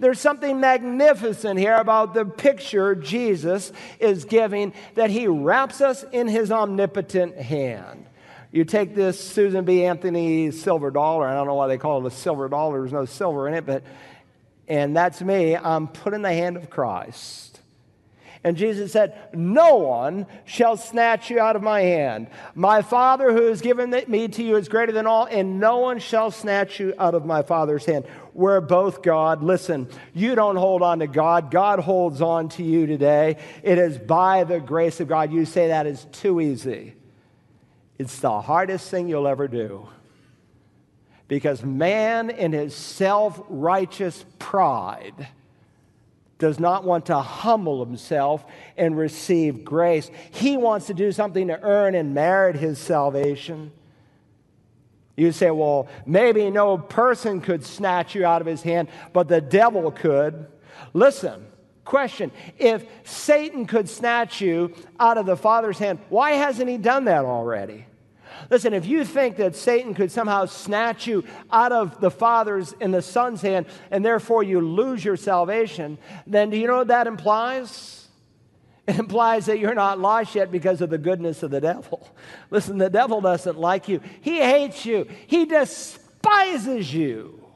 There's 0.00 0.18
something 0.18 0.58
magnificent 0.58 1.60
here 1.60 1.76
about 1.76 2.14
the 2.14 2.24
picture 2.24 2.94
Jesus 2.94 3.72
is 4.00 4.24
giving 4.24 4.72
that 4.94 5.10
he 5.10 5.26
wraps 5.26 5.82
us 5.82 6.02
in 6.10 6.28
his 6.28 6.50
omnipotent 6.50 7.36
hand. 7.36 8.06
You 8.52 8.64
take 8.64 8.94
this 8.94 9.20
Susan 9.20 9.66
B. 9.66 9.84
Anthony 9.84 10.50
silver 10.50 10.90
dollar, 10.90 11.28
I 11.28 11.34
don't 11.34 11.46
know 11.46 11.56
why 11.56 11.68
they 11.68 11.76
call 11.76 12.06
it 12.06 12.10
a 12.10 12.16
silver 12.16 12.48
dollar, 12.48 12.80
there's 12.80 12.90
no 12.90 13.04
silver 13.04 13.46
in 13.48 13.52
it, 13.52 13.66
but 13.66 13.82
and 14.66 14.96
that's 14.96 15.20
me. 15.20 15.56
I'm 15.56 15.88
put 15.88 16.14
in 16.14 16.22
the 16.22 16.32
hand 16.32 16.56
of 16.56 16.70
Christ. 16.70 17.47
And 18.44 18.56
Jesus 18.56 18.92
said, 18.92 19.18
No 19.34 19.76
one 19.76 20.26
shall 20.44 20.76
snatch 20.76 21.28
you 21.30 21.40
out 21.40 21.56
of 21.56 21.62
my 21.62 21.80
hand. 21.80 22.28
My 22.54 22.82
Father 22.82 23.32
who 23.32 23.46
has 23.46 23.60
given 23.60 23.90
me 24.06 24.28
to 24.28 24.42
you 24.42 24.56
is 24.56 24.68
greater 24.68 24.92
than 24.92 25.06
all, 25.06 25.26
and 25.26 25.58
no 25.58 25.78
one 25.78 25.98
shall 25.98 26.30
snatch 26.30 26.78
you 26.78 26.94
out 26.98 27.14
of 27.14 27.26
my 27.26 27.42
Father's 27.42 27.84
hand. 27.84 28.04
We're 28.34 28.60
both 28.60 29.02
God. 29.02 29.42
Listen, 29.42 29.88
you 30.14 30.34
don't 30.36 30.56
hold 30.56 30.82
on 30.82 31.00
to 31.00 31.08
God, 31.08 31.50
God 31.50 31.80
holds 31.80 32.22
on 32.22 32.48
to 32.50 32.62
you 32.62 32.86
today. 32.86 33.38
It 33.62 33.78
is 33.78 33.98
by 33.98 34.44
the 34.44 34.60
grace 34.60 35.00
of 35.00 35.08
God. 35.08 35.32
You 35.32 35.44
say 35.44 35.68
that 35.68 35.86
is 35.86 36.06
too 36.12 36.40
easy. 36.40 36.94
It's 37.98 38.20
the 38.20 38.40
hardest 38.40 38.88
thing 38.88 39.08
you'll 39.08 39.26
ever 39.26 39.48
do. 39.48 39.88
Because 41.26 41.62
man, 41.62 42.30
in 42.30 42.52
his 42.52 42.74
self 42.74 43.42
righteous 43.48 44.24
pride, 44.38 45.28
does 46.38 46.60
not 46.60 46.84
want 46.84 47.06
to 47.06 47.18
humble 47.18 47.84
himself 47.84 48.44
and 48.76 48.96
receive 48.96 49.64
grace. 49.64 50.10
He 50.30 50.56
wants 50.56 50.86
to 50.86 50.94
do 50.94 51.10
something 51.12 51.48
to 51.48 51.60
earn 51.62 51.94
and 51.94 52.14
merit 52.14 52.56
his 52.56 52.78
salvation. 52.78 53.72
You 55.16 55.32
say, 55.32 55.50
well, 55.50 55.88
maybe 56.06 56.48
no 56.48 56.78
person 56.78 57.40
could 57.40 57.64
snatch 57.64 58.14
you 58.14 58.24
out 58.24 58.40
of 58.40 58.46
his 58.46 58.62
hand, 58.62 58.88
but 59.12 59.26
the 59.26 59.40
devil 59.40 59.90
could. 59.90 60.46
Listen, 60.94 61.44
question 61.84 62.30
if 62.56 62.84
Satan 63.02 63.66
could 63.66 63.88
snatch 63.88 64.40
you 64.40 64.72
out 65.00 65.18
of 65.18 65.26
the 65.26 65.36
Father's 65.36 65.78
hand, 65.78 65.98
why 66.08 66.32
hasn't 66.32 66.70
he 66.70 66.78
done 66.78 67.06
that 67.06 67.24
already? 67.24 67.84
Listen, 68.50 68.74
if 68.74 68.86
you 68.86 69.04
think 69.04 69.36
that 69.36 69.56
Satan 69.56 69.94
could 69.94 70.10
somehow 70.10 70.46
snatch 70.46 71.06
you 71.06 71.24
out 71.50 71.72
of 71.72 72.00
the 72.00 72.10
Father's 72.10 72.74
and 72.80 72.92
the 72.92 73.02
Son's 73.02 73.42
hand, 73.42 73.66
and 73.90 74.04
therefore 74.04 74.42
you 74.42 74.60
lose 74.60 75.04
your 75.04 75.16
salvation, 75.16 75.98
then 76.26 76.50
do 76.50 76.56
you 76.56 76.66
know 76.66 76.78
what 76.78 76.88
that 76.88 77.06
implies? 77.06 78.08
It 78.86 78.98
implies 78.98 79.46
that 79.46 79.58
you're 79.58 79.74
not 79.74 79.98
lost 79.98 80.34
yet 80.34 80.50
because 80.50 80.80
of 80.80 80.88
the 80.88 80.98
goodness 80.98 81.42
of 81.42 81.50
the 81.50 81.60
devil. 81.60 82.08
Listen, 82.50 82.78
the 82.78 82.88
devil 82.88 83.20
doesn't 83.20 83.58
like 83.58 83.88
you, 83.88 84.00
he 84.22 84.38
hates 84.38 84.86
you, 84.86 85.06
he 85.26 85.44
despises 85.44 86.92
you 86.92 87.47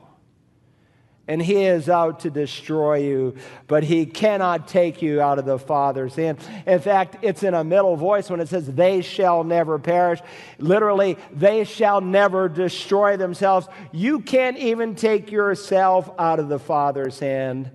and 1.28 1.40
he 1.40 1.64
is 1.64 1.88
out 1.88 2.20
to 2.20 2.30
destroy 2.30 2.98
you, 2.98 3.36
but 3.68 3.84
he 3.84 4.06
cannot 4.06 4.66
take 4.66 5.02
you 5.02 5.20
out 5.20 5.38
of 5.38 5.44
the 5.44 5.58
Father's 5.58 6.16
hand. 6.16 6.38
In 6.66 6.80
fact, 6.80 7.18
it's 7.22 7.44
in 7.44 7.54
a 7.54 7.62
middle 7.62 7.96
voice 7.96 8.28
when 8.28 8.40
it 8.40 8.48
says, 8.48 8.66
They 8.66 9.02
shall 9.02 9.44
never 9.44 9.78
perish. 9.78 10.20
Literally, 10.58 11.16
they 11.32 11.62
shall 11.62 12.00
never 12.00 12.48
destroy 12.48 13.16
themselves. 13.16 13.68
You 13.92 14.20
can't 14.20 14.58
even 14.58 14.96
take 14.96 15.30
yourself 15.30 16.10
out 16.18 16.40
of 16.40 16.48
the 16.48 16.58
Father's 16.58 17.20
hand. 17.20 17.70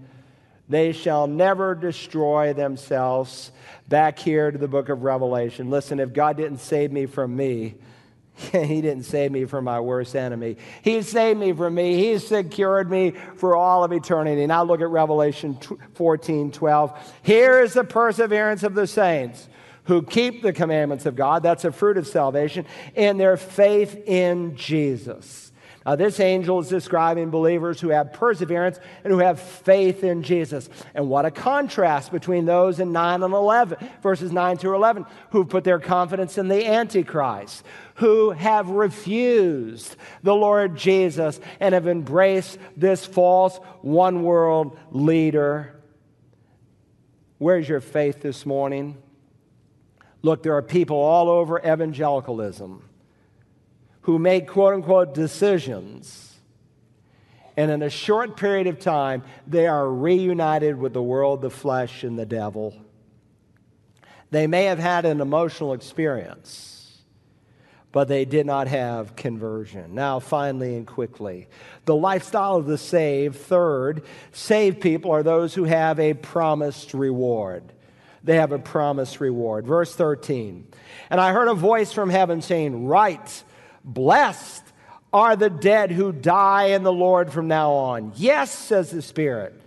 They 0.68 0.92
shall 0.92 1.28
never 1.28 1.74
destroy 1.74 2.52
themselves. 2.52 3.52
Back 3.88 4.20
here 4.20 4.52
to 4.52 4.58
the 4.58 4.68
book 4.68 4.90
of 4.90 5.04
Revelation. 5.04 5.70
Listen, 5.70 6.02
if 6.02 6.12
God 6.12 6.36
didn't 6.36 6.58
save 6.58 6.92
me 6.92 7.06
from 7.06 7.34
me, 7.34 7.76
he 8.52 8.82
didn't 8.82 9.04
save 9.04 9.32
me 9.32 9.46
from 9.46 9.64
my 9.64 9.80
worst 9.80 10.16
enemy. 10.16 10.58
He 10.84 11.02
saved 11.02 11.40
me 11.40 11.54
from 11.54 11.74
me. 11.74 11.96
He 11.96 12.20
secured 12.20 12.90
me 12.90 13.14
for 13.36 13.56
all 13.56 13.84
of 13.84 13.92
eternity. 13.92 14.46
Now 14.46 14.64
look 14.64 14.82
at 14.82 14.90
Revelation 14.90 15.58
14 15.96 16.52
12. 16.52 17.14
Here 17.24 17.62
is 17.62 17.74
the 17.74 17.84
perseverance 17.84 18.62
of 18.64 18.76
the 18.76 18.86
saints 18.86 19.50
who 19.86 20.04
keep 20.04 20.44
the 20.44 20.54
commandments 20.54 21.06
of 21.06 21.16
God. 21.16 21.42
That's 21.42 21.66
a 21.66 21.72
fruit 21.72 21.98
of 21.98 22.08
salvation, 22.08 22.66
and 22.96 23.20
their 23.20 23.38
faith 23.38 23.96
in 24.06 24.56
Jesus. 24.56 25.47
Uh, 25.88 25.96
this 25.96 26.20
angel 26.20 26.60
is 26.60 26.68
describing 26.68 27.30
believers 27.30 27.80
who 27.80 27.88
have 27.88 28.12
perseverance 28.12 28.78
and 29.06 29.14
who 29.14 29.20
have 29.20 29.40
faith 29.40 30.04
in 30.04 30.22
Jesus. 30.22 30.70
And 30.94 31.10
what 31.10 31.24
a 31.24 31.32
contrast 31.32 32.12
between 32.12 32.44
those 32.44 32.82
in 32.82 32.92
9 32.92 33.24
and 33.24 33.34
11, 33.34 33.78
verses 34.04 34.34
9 34.34 34.58
through 34.58 34.76
11, 34.76 35.06
who 35.30 35.46
put 35.46 35.64
their 35.64 35.80
confidence 35.80 36.38
in 36.38 36.50
the 36.50 36.68
Antichrist, 36.68 37.64
who 37.96 38.32
have 38.32 38.68
refused 38.68 39.96
the 40.24 40.36
Lord 40.36 40.76
Jesus 40.76 41.40
and 41.62 41.74
have 41.74 41.88
embraced 41.88 42.60
this 42.76 43.06
false 43.06 43.56
one 43.80 44.24
world 44.24 44.78
leader. 44.92 45.74
Where's 47.38 47.70
your 47.70 47.80
faith 47.80 48.22
this 48.22 48.46
morning? 48.46 48.98
Look, 50.22 50.44
there 50.44 50.58
are 50.58 50.62
people 50.62 50.98
all 50.98 51.30
over 51.30 51.60
evangelicalism 51.60 52.87
who 54.08 54.18
make 54.18 54.48
quote 54.48 54.74
unquote 54.74 55.14
decisions. 55.14 56.34
And 57.58 57.70
in 57.70 57.82
a 57.82 57.90
short 57.90 58.38
period 58.38 58.66
of 58.68 58.80
time, 58.80 59.22
they 59.46 59.68
are 59.68 59.92
reunited 59.92 60.80
with 60.80 60.94
the 60.94 61.04
world, 61.04 61.42
the 61.42 61.50
flesh, 61.50 62.06
and 62.06 62.18
the 62.18 62.26
devil. 62.26 62.74
They 64.32 64.48
may 64.48 64.64
have 64.64 64.80
had 64.80 65.04
an 65.04 65.20
emotional 65.20 65.74
experience, 65.74 67.02
but 67.92 68.08
they 68.08 68.24
did 68.24 68.46
not 68.46 68.70
have 68.70 69.18
conversion. 69.18 69.94
Now, 69.94 70.20
finally 70.20 70.78
and 70.78 70.88
quickly, 70.88 71.50
the 71.84 71.96
lifestyle 71.96 72.56
of 72.56 72.66
the 72.66 72.78
saved. 72.78 73.36
Third, 73.36 74.04
saved 74.32 74.80
people 74.80 75.12
are 75.12 75.24
those 75.24 75.54
who 75.54 75.66
have 75.66 76.00
a 76.00 76.14
promised 76.14 76.94
reward. 76.94 77.74
They 78.24 78.38
have 78.38 78.54
a 78.54 78.60
promised 78.60 79.20
reward. 79.20 79.68
Verse 79.68 79.94
13. 79.94 80.66
And 81.10 81.20
I 81.20 81.34
heard 81.34 81.50
a 81.50 81.54
voice 81.54 81.92
from 81.92 82.10
heaven 82.10 82.42
saying, 82.42 82.88
Write 82.88 83.44
Blessed 83.88 84.64
are 85.14 85.38
the 85.38 85.50
dead 85.50 85.92
who 85.92 86.12
die 86.12 86.66
in 86.66 86.84
the 86.84 86.92
Lord 86.92 87.32
from 87.32 87.48
now 87.48 87.72
on. 87.72 88.12
Yes, 88.18 88.52
says 88.52 88.92
the 88.92 89.02
Spirit, 89.02 89.60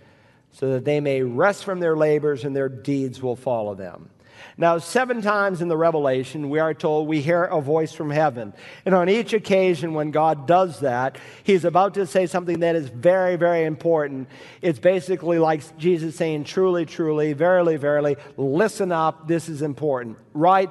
so 0.51 0.73
that 0.73 0.85
they 0.85 0.99
may 0.99 1.23
rest 1.23 1.65
from 1.65 1.79
their 1.79 1.97
labors 1.97 2.43
and 2.43 2.55
their 2.55 2.69
deeds 2.69 3.21
will 3.21 3.35
follow 3.35 3.73
them. 3.73 4.11
Now, 4.57 4.77
seven 4.77 5.21
times 5.21 5.61
in 5.61 5.69
the 5.69 5.77
Revelation, 5.77 6.49
we 6.49 6.59
are 6.59 6.73
told 6.73 7.07
we 7.07 7.21
hear 7.21 7.45
a 7.45 7.59
voice 7.59 7.93
from 7.93 8.11
heaven. 8.11 8.53
And 8.85 8.93
on 8.93 9.09
each 9.09 9.33
occasion, 9.33 9.95
when 9.95 10.11
God 10.11 10.45
does 10.45 10.81
that, 10.81 11.17
He's 11.43 11.65
about 11.65 11.95
to 11.95 12.05
say 12.05 12.27
something 12.27 12.59
that 12.59 12.75
is 12.75 12.89
very, 12.89 13.37
very 13.37 13.65
important. 13.65 14.27
It's 14.61 14.79
basically 14.79 15.39
like 15.39 15.77
Jesus 15.77 16.15
saying, 16.15 16.43
Truly, 16.43 16.85
truly, 16.85 17.33
verily, 17.33 17.77
verily, 17.77 18.17
listen 18.37 18.91
up, 18.91 19.27
this 19.27 19.49
is 19.49 19.61
important, 19.63 20.17
right? 20.33 20.69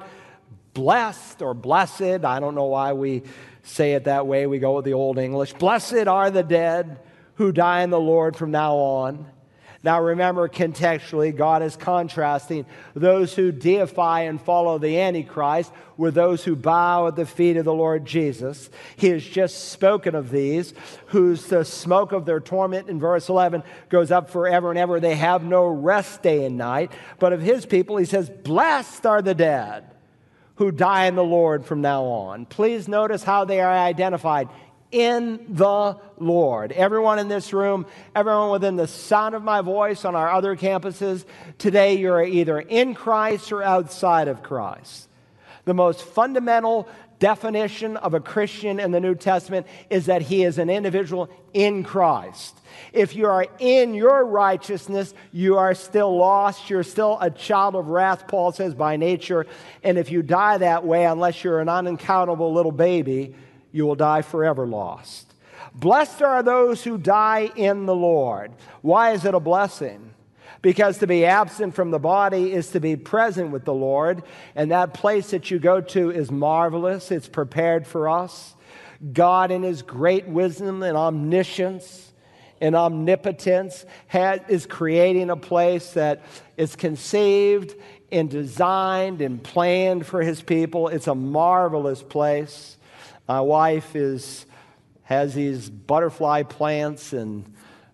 Blessed 0.73 1.41
or 1.41 1.53
blessed. 1.53 2.25
I 2.25 2.39
don't 2.39 2.55
know 2.55 2.65
why 2.65 2.93
we 2.93 3.23
say 3.63 3.93
it 3.93 4.05
that 4.05 4.27
way. 4.27 4.47
We 4.47 4.59
go 4.59 4.75
with 4.75 4.85
the 4.85 4.93
Old 4.93 5.17
English. 5.17 5.53
Blessed 5.53 6.07
are 6.07 6.31
the 6.31 6.43
dead 6.43 6.99
who 7.35 7.51
die 7.51 7.81
in 7.81 7.89
the 7.89 7.99
Lord 7.99 8.35
from 8.35 8.51
now 8.51 8.75
on. 8.75 9.25
Now, 9.83 9.99
remember, 9.99 10.47
contextually, 10.47 11.35
God 11.35 11.63
is 11.63 11.75
contrasting 11.75 12.67
those 12.93 13.33
who 13.33 13.51
deify 13.51 14.21
and 14.21 14.39
follow 14.39 14.77
the 14.77 14.99
Antichrist 14.99 15.71
with 15.97 16.13
those 16.13 16.43
who 16.43 16.55
bow 16.55 17.07
at 17.07 17.15
the 17.15 17.25
feet 17.25 17.57
of 17.57 17.65
the 17.65 17.73
Lord 17.73 18.05
Jesus. 18.05 18.69
He 18.95 19.07
has 19.09 19.23
just 19.23 19.71
spoken 19.71 20.13
of 20.13 20.29
these, 20.29 20.75
whose 21.07 21.47
the 21.47 21.65
smoke 21.65 22.11
of 22.11 22.25
their 22.25 22.39
torment 22.39 22.89
in 22.89 22.99
verse 22.99 23.27
11 23.27 23.63
goes 23.89 24.11
up 24.11 24.29
forever 24.29 24.69
and 24.69 24.77
ever. 24.77 24.99
They 24.99 25.15
have 25.15 25.43
no 25.43 25.65
rest 25.65 26.21
day 26.21 26.45
and 26.45 26.57
night. 26.57 26.91
But 27.17 27.33
of 27.33 27.41
his 27.41 27.65
people, 27.65 27.97
he 27.97 28.05
says, 28.05 28.29
Blessed 28.29 29.07
are 29.07 29.23
the 29.23 29.33
dead 29.33 29.90
who 30.55 30.71
die 30.71 31.05
in 31.05 31.15
the 31.15 31.23
Lord 31.23 31.65
from 31.65 31.81
now 31.81 32.03
on. 32.03 32.45
Please 32.45 32.87
notice 32.87 33.23
how 33.23 33.45
they 33.45 33.61
are 33.61 33.71
identified 33.71 34.49
in 34.91 35.45
the 35.49 35.97
Lord. 36.19 36.71
Everyone 36.71 37.17
in 37.17 37.27
this 37.27 37.53
room, 37.53 37.85
everyone 38.15 38.51
within 38.51 38.75
the 38.75 38.87
sound 38.87 39.35
of 39.35 39.43
my 39.43 39.61
voice 39.61 40.05
on 40.05 40.15
our 40.15 40.29
other 40.29 40.55
campuses, 40.55 41.25
today 41.57 41.95
you're 41.97 42.23
either 42.23 42.59
in 42.59 42.93
Christ 42.93 43.51
or 43.51 43.63
outside 43.63 44.27
of 44.27 44.43
Christ. 44.43 45.07
The 45.65 45.73
most 45.73 46.03
fundamental 46.03 46.89
definition 47.21 47.95
of 47.97 48.13
a 48.13 48.19
Christian 48.19 48.79
in 48.79 48.91
the 48.91 48.99
New 48.99 49.15
Testament 49.15 49.67
is 49.89 50.07
that 50.07 50.23
he 50.23 50.43
is 50.43 50.57
an 50.57 50.69
individual 50.69 51.29
in 51.53 51.83
Christ. 51.83 52.59
If 52.91 53.15
you 53.15 53.27
are 53.27 53.45
in 53.59 53.93
your 53.93 54.25
righteousness, 54.25 55.13
you 55.31 55.57
are 55.57 55.75
still 55.75 56.17
lost. 56.17 56.69
You're 56.69 56.83
still 56.83 57.17
a 57.21 57.29
child 57.29 57.75
of 57.75 57.87
wrath, 57.87 58.27
Paul 58.27 58.51
says, 58.51 58.73
by 58.73 58.97
nature. 58.97 59.45
And 59.83 59.97
if 59.97 60.11
you 60.11 60.23
die 60.23 60.57
that 60.57 60.83
way, 60.83 61.05
unless 61.05 61.43
you're 61.43 61.61
an 61.61 61.69
unaccountable 61.69 62.53
little 62.53 62.71
baby, 62.71 63.35
you 63.71 63.85
will 63.85 63.95
die 63.95 64.23
forever 64.23 64.65
lost. 64.65 65.33
Blessed 65.75 66.23
are 66.23 66.43
those 66.43 66.83
who 66.83 66.97
die 66.97 67.51
in 67.55 67.85
the 67.85 67.95
Lord. 67.95 68.51
Why 68.81 69.11
is 69.11 69.23
it 69.25 69.35
a 69.35 69.39
blessing? 69.39 70.10
Because 70.61 70.99
to 70.99 71.07
be 71.07 71.25
absent 71.25 71.73
from 71.73 71.91
the 71.91 71.99
body 71.99 72.53
is 72.53 72.69
to 72.69 72.79
be 72.79 72.95
present 72.95 73.51
with 73.51 73.65
the 73.65 73.73
Lord. 73.73 74.23
And 74.55 74.71
that 74.71 74.93
place 74.93 75.31
that 75.31 75.49
you 75.49 75.57
go 75.57 75.81
to 75.81 76.11
is 76.11 76.29
marvelous, 76.29 77.11
it's 77.11 77.27
prepared 77.27 77.87
for 77.87 78.07
us. 78.07 78.55
God, 79.13 79.49
in 79.49 79.63
His 79.63 79.81
great 79.81 80.27
wisdom 80.27 80.83
and 80.83 80.95
omniscience 80.95 82.13
and 82.59 82.75
omnipotence, 82.75 83.85
has, 84.07 84.41
is 84.47 84.67
creating 84.67 85.31
a 85.31 85.37
place 85.37 85.93
that 85.93 86.21
is 86.57 86.75
conceived 86.75 87.73
and 88.11 88.29
designed 88.29 89.21
and 89.21 89.41
planned 89.41 90.05
for 90.05 90.21
His 90.21 90.43
people. 90.43 90.89
It's 90.89 91.07
a 91.07 91.15
marvelous 91.15 92.03
place. 92.03 92.77
My 93.27 93.41
wife 93.41 93.95
is, 93.95 94.45
has 95.03 95.33
these 95.33 95.71
butterfly 95.71 96.43
plants 96.43 97.13
and 97.13 97.51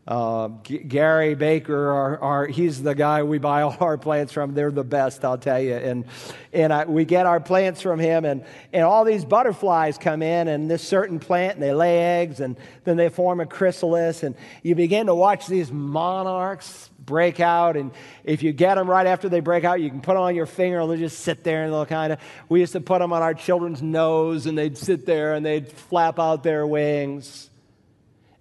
Uh, 0.08 0.50
G- 0.64 0.78
Gary 0.78 1.36
Baker, 1.36 1.92
our, 2.22 2.48
he's 2.48 2.82
the 2.82 2.96
guy 2.96 3.24
we 3.24 3.40
buy 3.40 3.64
all 3.64 3.76
our 3.82 3.98
plants 3.98 4.32
from. 4.32 4.54
They're 4.54 4.72
the 4.72 4.86
best, 4.86 5.26
I'll 5.26 5.38
tell 5.38 5.60
you. 5.60 5.76
And, 5.76 6.06
and 6.54 6.72
I, 6.72 6.86
we 6.86 7.04
get 7.04 7.26
our 7.26 7.42
plants 7.42 7.82
from 7.82 8.00
him, 8.00 8.24
and, 8.24 8.46
and 8.72 8.84
all 8.84 9.04
these 9.04 9.26
butterflies 9.26 9.98
come 9.98 10.22
in, 10.22 10.48
and 10.48 10.72
this 10.72 10.82
certain 10.82 11.20
plant, 11.20 11.56
and 11.56 11.64
they 11.64 11.74
lay 11.74 12.22
eggs, 12.22 12.40
and 12.40 12.58
then 12.86 12.96
they 12.96 13.10
form 13.10 13.42
a 13.42 13.46
chrysalis, 13.46 14.24
and 14.24 14.36
you 14.64 14.76
begin 14.76 15.08
to 15.08 15.16
watch 15.16 15.48
these 15.48 15.72
monarchs 15.74 16.90
break 17.00 17.42
out. 17.42 17.76
And 17.76 17.92
if 18.24 18.44
you 18.44 18.54
get 18.54 18.76
them 18.76 18.90
right 18.90 19.08
after 19.08 19.28
they 19.28 19.42
break 19.42 19.66
out, 19.66 19.82
you 19.82 19.90
can 19.90 20.00
put 20.00 20.14
them 20.14 20.24
on 20.24 20.36
your 20.36 20.46
finger, 20.46 20.80
and 20.80 20.90
they'll 20.90 20.98
just 20.98 21.20
sit 21.20 21.44
there, 21.44 21.66
and 21.66 21.74
they'll 21.74 21.86
kind 21.86 22.14
of. 22.14 22.20
We 22.48 22.62
used 22.62 22.74
to 22.74 22.82
put 22.82 23.00
them 23.00 23.12
on 23.12 23.24
our 23.24 23.34
children's 23.34 23.82
nose, 23.82 24.46
and 24.46 24.58
they'd 24.58 24.78
sit 24.78 25.06
there, 25.06 25.34
and 25.34 25.46
they'd 25.46 25.70
flap 25.70 26.18
out 26.18 26.44
their 26.44 26.66
wings. 26.66 27.50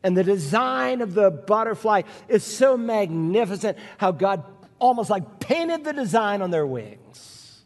And 0.06 0.16
the 0.16 0.22
design 0.22 1.00
of 1.00 1.14
the 1.14 1.32
butterfly 1.32 2.02
is 2.28 2.44
so 2.44 2.76
magnificent 2.76 3.76
how 3.98 4.12
God 4.12 4.44
almost 4.78 5.10
like 5.10 5.40
painted 5.40 5.82
the 5.82 5.92
design 5.92 6.42
on 6.42 6.52
their 6.52 6.64
wings. 6.64 7.64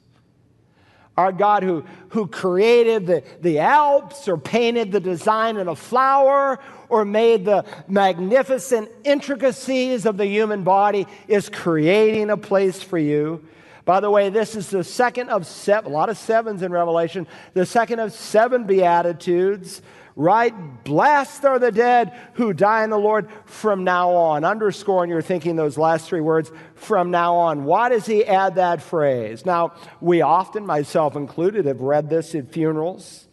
Our 1.18 1.32
God 1.32 1.62
who, 1.62 1.84
who 2.08 2.26
created 2.26 3.06
the, 3.06 3.22
the 3.42 3.58
Alps 3.58 4.26
or 4.26 4.38
painted 4.38 4.90
the 4.90 5.00
design 5.00 5.58
in 5.58 5.68
a 5.68 5.76
flower 5.76 6.58
or 6.88 7.04
made 7.04 7.44
the 7.44 7.66
magnificent 7.86 8.88
intricacies 9.04 10.06
of 10.06 10.16
the 10.16 10.24
human 10.24 10.64
body 10.64 11.06
is 11.28 11.50
creating 11.50 12.30
a 12.30 12.38
place 12.38 12.82
for 12.82 12.96
you. 12.96 13.46
By 13.84 14.00
the 14.00 14.10
way, 14.10 14.30
this 14.30 14.56
is 14.56 14.70
the 14.70 14.82
second 14.82 15.28
of 15.28 15.46
seven, 15.46 15.92
a 15.92 15.94
lot 15.94 16.08
of 16.08 16.16
sevens 16.16 16.62
in 16.62 16.72
Revelation, 16.72 17.26
the 17.52 17.66
second 17.66 17.98
of 17.98 18.14
seven 18.14 18.64
Beatitudes 18.64 19.82
right? 20.20 20.84
Blessed 20.84 21.46
are 21.46 21.58
the 21.58 21.72
dead 21.72 22.12
who 22.34 22.52
die 22.52 22.84
in 22.84 22.90
the 22.90 22.98
Lord 22.98 23.28
from 23.46 23.84
now 23.84 24.10
on. 24.10 24.44
Underscoring 24.44 25.08
you're 25.08 25.22
thinking 25.22 25.56
those 25.56 25.78
last 25.78 26.06
three 26.06 26.20
words, 26.20 26.52
from 26.74 27.10
now 27.10 27.36
on. 27.36 27.64
Why 27.64 27.88
does 27.88 28.04
he 28.04 28.24
add 28.26 28.56
that 28.56 28.82
phrase? 28.82 29.46
Now, 29.46 29.72
we 30.00 30.20
often, 30.20 30.66
myself 30.66 31.16
included, 31.16 31.64
have 31.64 31.80
read 31.80 32.10
this 32.10 32.34
at 32.34 32.52
funerals. 32.52 33.28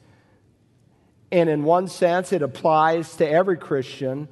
And 1.29 1.49
in 1.49 1.65
one 1.65 1.89
sense, 1.89 2.31
it 2.31 2.41
applies 2.41 3.17
to 3.17 3.29
every 3.29 3.57
Christian, 3.57 4.29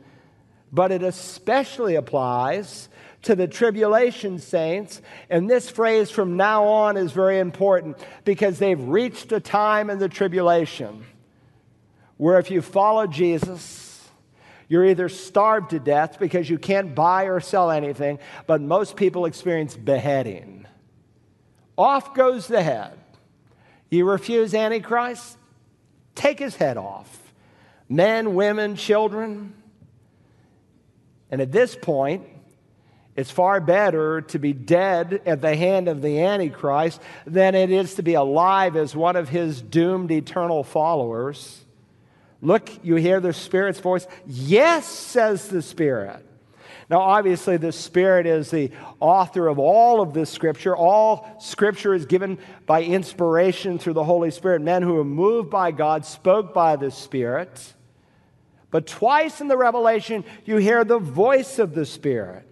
but 0.72 0.94
it 0.94 1.04
especially 1.04 1.96
applies 1.96 2.88
to 3.24 3.36
the 3.36 3.50
tribulation 3.50 4.40
saints. 4.40 5.02
And 5.30 5.50
this 5.50 5.70
phrase 5.70 6.10
from 6.10 6.38
now 6.38 6.64
on 6.64 6.96
is 6.96 7.12
very 7.12 7.40
important 7.40 7.98
because 8.24 8.60
they've 8.60 8.82
reached 8.82 9.34
a 9.34 9.42
time 9.42 9.90
in 9.90 10.00
the 10.00 10.08
tribulation 10.08 11.04
where 12.18 12.40
if 12.40 12.52
you 12.52 12.62
follow 12.62 13.08
Jesus, 13.08 14.02
you're 14.68 14.86
either 14.86 15.10
starved 15.10 15.72
to 15.72 15.80
death 15.80 16.18
because 16.20 16.50
you 16.50 16.58
can't 16.58 16.96
buy 16.96 17.24
or 17.24 17.40
sell 17.40 17.70
anything, 17.70 18.20
but 18.48 18.62
most 18.62 18.96
people 18.96 19.26
experience 19.26 19.76
beheading. 19.76 20.66
Off 21.78 22.14
goes 22.14 22.48
the 22.48 22.64
head. 22.64 22.98
You 23.90 24.10
refuse 24.10 24.54
Antichrist, 24.54 25.38
take 26.16 26.40
his 26.40 26.56
head 26.56 26.78
off. 26.78 27.34
Men, 27.88 28.34
women, 28.34 28.76
children. 28.76 29.54
And 31.30 31.42
at 31.42 31.52
this 31.52 31.76
point, 31.76 32.24
it's 33.16 33.32
far 33.32 33.62
better 33.62 34.22
to 34.22 34.40
be 34.40 34.54
dead 34.54 35.22
at 35.26 35.42
the 35.42 35.56
hand 35.56 35.88
of 35.88 36.02
the 36.02 36.22
Antichrist 36.22 37.02
than 37.26 37.56
it 37.56 37.70
is 37.70 37.96
to 37.96 38.04
be 38.04 38.16
alive 38.16 38.76
as 38.76 38.96
one 38.96 39.16
of 39.16 39.30
his 39.30 39.62
doomed 39.62 40.12
eternal 40.12 40.64
followers. 40.64 41.65
Look, 42.46 42.70
you 42.86 42.96
hear 42.96 43.20
the 43.20 43.34
Spirit's 43.34 43.80
voice. 43.80 44.06
Yes, 44.28 44.86
says 44.86 45.48
the 45.48 45.64
Spirit. 45.64 46.24
Now, 46.92 47.00
obviously, 47.00 47.58
the 47.58 47.72
Spirit 47.72 48.28
is 48.28 48.52
the 48.52 48.70
author 49.00 49.48
of 49.48 49.58
all 49.58 50.00
of 50.00 50.14
this 50.14 50.30
Scripture. 50.30 50.76
All 50.76 51.28
Scripture 51.40 51.96
is 51.96 52.06
given 52.06 52.38
by 52.68 52.84
inspiration 52.84 53.80
through 53.80 53.94
the 53.94 54.04
Holy 54.04 54.30
Spirit. 54.30 54.62
Men 54.62 54.84
who 54.84 55.00
are 55.00 55.04
moved 55.04 55.50
by 55.50 55.72
God 55.72 56.06
spoke 56.06 56.54
by 56.54 56.76
the 56.76 56.92
Spirit. 56.92 57.74
But 58.70 58.86
twice 58.86 59.42
in 59.42 59.48
the 59.48 59.58
Revelation, 59.58 60.24
you 60.46 60.58
hear 60.58 60.84
the 60.84 61.00
voice 61.00 61.58
of 61.58 61.74
the 61.74 61.86
Spirit. 61.86 62.48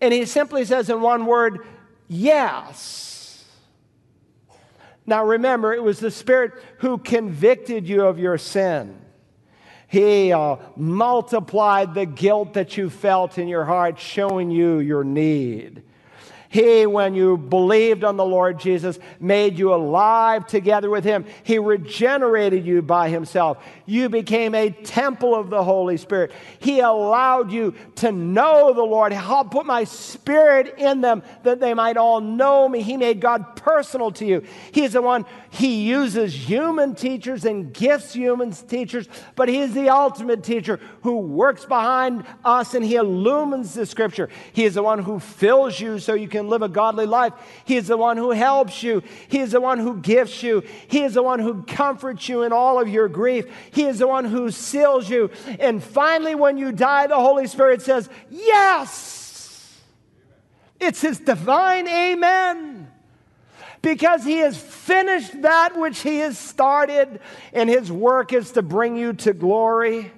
And 0.00 0.14
he 0.14 0.24
simply 0.24 0.64
says 0.64 0.88
in 0.88 1.02
one 1.02 1.26
word, 1.26 1.66
yes. 2.06 3.44
Now 5.04 5.22
remember, 5.22 5.74
it 5.74 5.82
was 5.82 6.00
the 6.00 6.10
Spirit 6.10 6.52
who 6.78 6.96
convicted 6.96 7.86
you 7.86 8.06
of 8.06 8.18
your 8.18 8.38
sin. 8.38 9.04
He 9.88 10.32
uh, 10.32 10.56
multiplied 10.76 11.94
the 11.94 12.04
guilt 12.04 12.52
that 12.54 12.76
you 12.76 12.90
felt 12.90 13.38
in 13.38 13.48
your 13.48 13.64
heart, 13.64 13.98
showing 13.98 14.50
you 14.50 14.80
your 14.80 15.02
need. 15.02 15.82
He, 16.50 16.86
when 16.86 17.14
you 17.14 17.36
believed 17.36 18.04
on 18.04 18.16
the 18.16 18.24
Lord 18.24 18.58
Jesus, 18.58 18.98
made 19.20 19.58
you 19.58 19.74
alive 19.74 20.46
together 20.46 20.88
with 20.88 21.04
Him. 21.04 21.26
He 21.42 21.58
regenerated 21.58 22.64
you 22.64 22.80
by 22.80 23.10
Himself. 23.10 23.58
You 23.84 24.08
became 24.08 24.54
a 24.54 24.70
temple 24.70 25.34
of 25.34 25.50
the 25.50 25.62
Holy 25.62 25.98
Spirit. 25.98 26.32
He 26.58 26.80
allowed 26.80 27.52
you 27.52 27.74
to 27.96 28.12
know 28.12 28.72
the 28.72 28.82
Lord. 28.82 29.12
I'll 29.12 29.44
put 29.44 29.66
my 29.66 29.84
Spirit 29.84 30.74
in 30.78 31.02
them 31.02 31.22
that 31.42 31.60
they 31.60 31.74
might 31.74 31.98
all 31.98 32.20
know 32.20 32.66
me. 32.66 32.80
He 32.80 32.96
made 32.96 33.20
God 33.20 33.56
personal 33.56 34.10
to 34.12 34.24
you. 34.24 34.42
He's 34.72 34.94
the 34.94 35.02
one, 35.02 35.26
He 35.50 35.82
uses 35.82 36.34
human 36.34 36.94
teachers 36.94 37.44
and 37.44 37.74
gifts 37.74 38.14
human 38.14 38.52
teachers, 38.52 39.06
but 39.36 39.50
He 39.50 39.58
is 39.58 39.74
the 39.74 39.90
ultimate 39.90 40.42
teacher 40.42 40.80
who 41.02 41.18
works 41.18 41.66
behind 41.66 42.24
us 42.42 42.72
and 42.72 42.84
He 42.84 42.96
illumines 42.96 43.74
the 43.74 43.84
Scripture. 43.84 44.30
He 44.54 44.64
is 44.64 44.74
the 44.74 44.82
one 44.82 45.00
who 45.00 45.20
fills 45.20 45.78
you 45.78 45.98
so 45.98 46.14
you 46.14 46.28
can 46.28 46.37
can 46.38 46.48
live 46.48 46.62
a 46.62 46.68
godly 46.68 47.06
life. 47.06 47.32
He 47.64 47.76
is 47.76 47.88
the 47.88 47.96
one 47.96 48.16
who 48.16 48.30
helps 48.30 48.82
you. 48.82 49.02
He 49.28 49.40
is 49.40 49.52
the 49.52 49.60
one 49.60 49.78
who 49.78 50.00
gifts 50.00 50.42
you. 50.42 50.62
He 50.88 51.02
is 51.02 51.14
the 51.14 51.22
one 51.22 51.40
who 51.40 51.62
comforts 51.64 52.28
you 52.28 52.42
in 52.42 52.52
all 52.52 52.80
of 52.80 52.88
your 52.88 53.08
grief. 53.08 53.46
He 53.72 53.84
is 53.84 53.98
the 53.98 54.06
one 54.06 54.24
who 54.24 54.50
seals 54.50 55.08
you. 55.08 55.30
And 55.58 55.82
finally, 55.82 56.34
when 56.34 56.58
you 56.58 56.72
die, 56.72 57.06
the 57.06 57.16
Holy 57.16 57.46
Spirit 57.46 57.82
says, 57.82 58.08
Yes! 58.30 59.78
It's 60.80 61.00
His 61.00 61.18
divine 61.18 61.88
amen 61.88 62.88
because 63.82 64.24
he 64.24 64.38
has 64.38 64.56
finished 64.56 65.42
that 65.42 65.78
which 65.78 66.00
he 66.00 66.18
has 66.18 66.38
started, 66.38 67.20
and 67.52 67.70
his 67.70 67.92
work 67.92 68.32
is 68.32 68.52
to 68.52 68.62
bring 68.62 68.96
you 68.96 69.12
to 69.12 69.32
glory. 69.32 70.10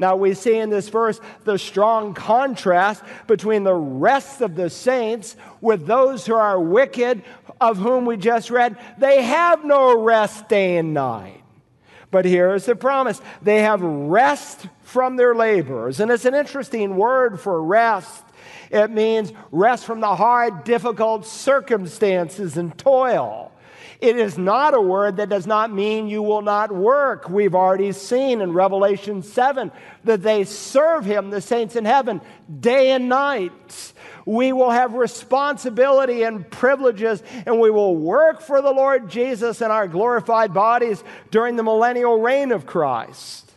Now, 0.00 0.14
we 0.14 0.34
see 0.34 0.56
in 0.56 0.70
this 0.70 0.88
verse 0.88 1.20
the 1.42 1.58
strong 1.58 2.14
contrast 2.14 3.02
between 3.26 3.64
the 3.64 3.74
rest 3.74 4.40
of 4.40 4.54
the 4.54 4.70
saints 4.70 5.36
with 5.60 5.86
those 5.86 6.24
who 6.24 6.34
are 6.34 6.60
wicked, 6.60 7.22
of 7.60 7.78
whom 7.78 8.06
we 8.06 8.16
just 8.16 8.48
read. 8.48 8.78
They 8.98 9.22
have 9.22 9.64
no 9.64 10.00
rest 10.00 10.48
day 10.48 10.76
and 10.76 10.94
night. 10.94 11.42
But 12.12 12.24
here 12.24 12.54
is 12.54 12.64
the 12.64 12.76
promise 12.76 13.20
they 13.42 13.62
have 13.62 13.82
rest 13.82 14.68
from 14.82 15.16
their 15.16 15.34
labors. 15.34 15.98
And 15.98 16.10
it's 16.12 16.24
an 16.24 16.34
interesting 16.34 16.96
word 16.96 17.40
for 17.40 17.60
rest. 17.60 18.24
It 18.70 18.90
means 18.90 19.32
rest 19.50 19.84
from 19.84 20.00
the 20.00 20.14
hard, 20.14 20.62
difficult 20.62 21.26
circumstances 21.26 22.56
and 22.56 22.76
toil. 22.78 23.52
It 24.00 24.16
is 24.16 24.38
not 24.38 24.74
a 24.74 24.80
word 24.80 25.16
that 25.16 25.28
does 25.28 25.46
not 25.46 25.72
mean 25.72 26.06
you 26.06 26.22
will 26.22 26.42
not 26.42 26.70
work. 26.72 27.28
We've 27.28 27.54
already 27.54 27.90
seen 27.90 28.40
in 28.40 28.52
Revelation 28.52 29.22
7 29.22 29.72
that 30.04 30.22
they 30.22 30.44
serve 30.44 31.04
him, 31.04 31.30
the 31.30 31.40
saints 31.40 31.74
in 31.74 31.84
heaven, 31.84 32.20
day 32.60 32.92
and 32.92 33.08
night. 33.08 33.92
We 34.24 34.52
will 34.52 34.70
have 34.70 34.94
responsibility 34.94 36.22
and 36.22 36.48
privileges, 36.48 37.22
and 37.44 37.58
we 37.58 37.70
will 37.70 37.96
work 37.96 38.40
for 38.40 38.62
the 38.62 38.70
Lord 38.70 39.08
Jesus 39.10 39.60
in 39.62 39.70
our 39.72 39.88
glorified 39.88 40.54
bodies 40.54 41.02
during 41.32 41.56
the 41.56 41.64
millennial 41.64 42.20
reign 42.20 42.52
of 42.52 42.66
Christ. 42.66 43.52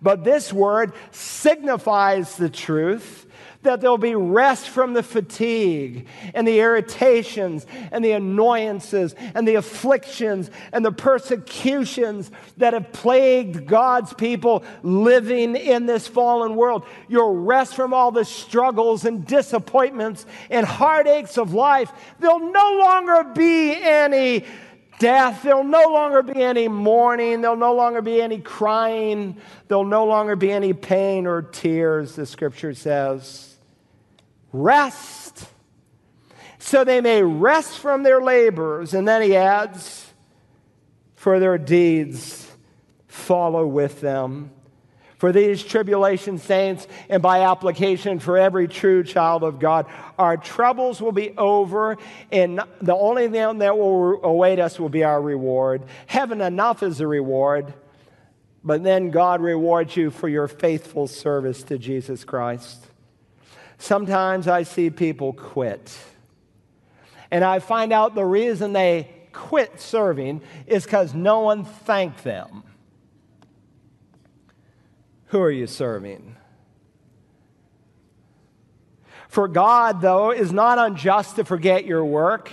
But 0.00 0.22
this 0.22 0.52
word 0.52 0.92
signifies 1.10 2.36
the 2.36 2.50
truth 2.50 3.26
that 3.68 3.82
there'll 3.82 3.98
be 3.98 4.14
rest 4.14 4.70
from 4.70 4.94
the 4.94 5.02
fatigue 5.02 6.06
and 6.32 6.48
the 6.48 6.58
irritations 6.58 7.66
and 7.92 8.02
the 8.02 8.12
annoyances 8.12 9.14
and 9.34 9.46
the 9.46 9.56
afflictions 9.56 10.50
and 10.72 10.82
the 10.82 10.90
persecutions 10.90 12.30
that 12.56 12.72
have 12.72 12.90
plagued 12.94 13.66
God's 13.66 14.14
people 14.14 14.64
living 14.82 15.54
in 15.54 15.84
this 15.84 16.08
fallen 16.08 16.56
world. 16.56 16.86
You'll 17.08 17.34
rest 17.34 17.74
from 17.74 17.92
all 17.92 18.10
the 18.10 18.24
struggles 18.24 19.04
and 19.04 19.26
disappointments 19.26 20.24
and 20.48 20.64
heartaches 20.64 21.36
of 21.36 21.52
life. 21.52 21.92
There'll 22.20 22.50
no 22.50 22.78
longer 22.78 23.34
be 23.34 23.76
any 23.76 24.46
death. 24.98 25.42
There'll 25.42 25.62
no 25.62 25.90
longer 25.90 26.22
be 26.22 26.42
any 26.42 26.68
mourning. 26.68 27.42
There'll 27.42 27.58
no 27.58 27.74
longer 27.74 28.00
be 28.00 28.22
any 28.22 28.38
crying. 28.38 29.36
There'll 29.68 29.84
no 29.84 30.06
longer 30.06 30.36
be 30.36 30.50
any 30.50 30.72
pain 30.72 31.26
or 31.26 31.42
tears, 31.42 32.16
the 32.16 32.24
scripture 32.24 32.72
says 32.72 33.47
rest, 34.52 35.46
so 36.58 36.84
they 36.84 37.00
may 37.00 37.22
rest 37.22 37.78
from 37.78 38.02
their 38.02 38.20
labors. 38.20 38.94
And 38.94 39.06
then 39.06 39.22
he 39.22 39.36
adds, 39.36 40.12
for 41.14 41.40
their 41.40 41.58
deeds 41.58 42.50
follow 43.06 43.66
with 43.66 44.00
them. 44.00 44.50
For 45.16 45.32
these 45.32 45.64
tribulation 45.64 46.38
saints, 46.38 46.86
and 47.08 47.20
by 47.20 47.42
application 47.42 48.20
for 48.20 48.38
every 48.38 48.68
true 48.68 49.02
child 49.02 49.42
of 49.42 49.58
God, 49.58 49.86
our 50.16 50.36
troubles 50.36 51.02
will 51.02 51.10
be 51.10 51.36
over, 51.36 51.98
and 52.30 52.60
the 52.80 52.94
only 52.94 53.28
thing 53.28 53.58
that 53.58 53.76
will 53.76 54.24
await 54.24 54.60
us 54.60 54.78
will 54.78 54.88
be 54.88 55.02
our 55.02 55.20
reward. 55.20 55.82
Heaven 56.06 56.40
enough 56.40 56.84
is 56.84 57.00
a 57.00 57.06
reward, 57.08 57.74
but 58.62 58.84
then 58.84 59.10
God 59.10 59.40
rewards 59.40 59.96
you 59.96 60.12
for 60.12 60.28
your 60.28 60.46
faithful 60.46 61.08
service 61.08 61.64
to 61.64 61.78
Jesus 61.78 62.22
Christ. 62.22 62.87
Sometimes 63.88 64.48
I 64.48 64.64
see 64.64 64.90
people 64.90 65.32
quit, 65.32 65.96
and 67.30 67.42
I 67.42 67.58
find 67.58 67.90
out 67.90 68.14
the 68.14 68.22
reason 68.22 68.74
they 68.74 69.08
quit 69.32 69.80
serving 69.80 70.42
is 70.66 70.84
because 70.84 71.14
no 71.14 71.40
one 71.40 71.64
thanked 71.64 72.22
them. 72.22 72.64
Who 75.28 75.40
are 75.40 75.50
you 75.50 75.66
serving? 75.66 76.36
For 79.26 79.48
God, 79.48 80.02
though, 80.02 80.32
is 80.32 80.52
not 80.52 80.76
unjust 80.76 81.36
to 81.36 81.44
forget 81.46 81.86
your 81.86 82.04
work. 82.04 82.50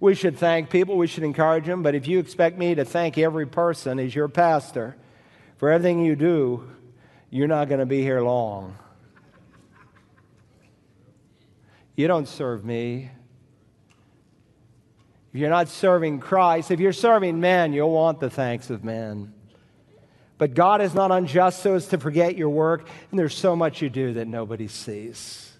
We 0.00 0.14
should 0.14 0.38
thank 0.38 0.70
people, 0.70 0.96
we 0.96 1.06
should 1.06 1.24
encourage 1.24 1.66
them, 1.66 1.82
but 1.82 1.94
if 1.94 2.08
you 2.08 2.18
expect 2.18 2.56
me 2.56 2.74
to 2.76 2.86
thank 2.86 3.18
every 3.18 3.44
person 3.44 3.98
as 3.98 4.14
your 4.14 4.28
pastor 4.28 4.96
for 5.58 5.70
everything 5.70 6.02
you 6.02 6.16
do, 6.16 6.66
you're 7.28 7.46
not 7.46 7.68
going 7.68 7.80
to 7.80 7.84
be 7.84 8.00
here 8.00 8.22
long. 8.22 8.78
You 11.96 12.06
don't 12.06 12.28
serve 12.28 12.64
me. 12.64 13.10
If 15.32 15.40
you're 15.40 15.50
not 15.50 15.68
serving 15.68 16.20
Christ, 16.20 16.70
if 16.70 16.78
you're 16.78 16.92
serving 16.92 17.40
men, 17.40 17.72
you'll 17.72 17.90
want 17.90 18.20
the 18.20 18.30
thanks 18.30 18.70
of 18.70 18.84
men. 18.84 19.32
But 20.38 20.54
God 20.54 20.82
is 20.82 20.94
not 20.94 21.10
unjust 21.10 21.62
so 21.62 21.74
as 21.74 21.88
to 21.88 21.98
forget 21.98 22.36
your 22.36 22.50
work, 22.50 22.88
and 23.10 23.18
there's 23.18 23.36
so 23.36 23.56
much 23.56 23.80
you 23.80 23.88
do 23.88 24.12
that 24.14 24.28
nobody 24.28 24.68
sees. 24.68 25.52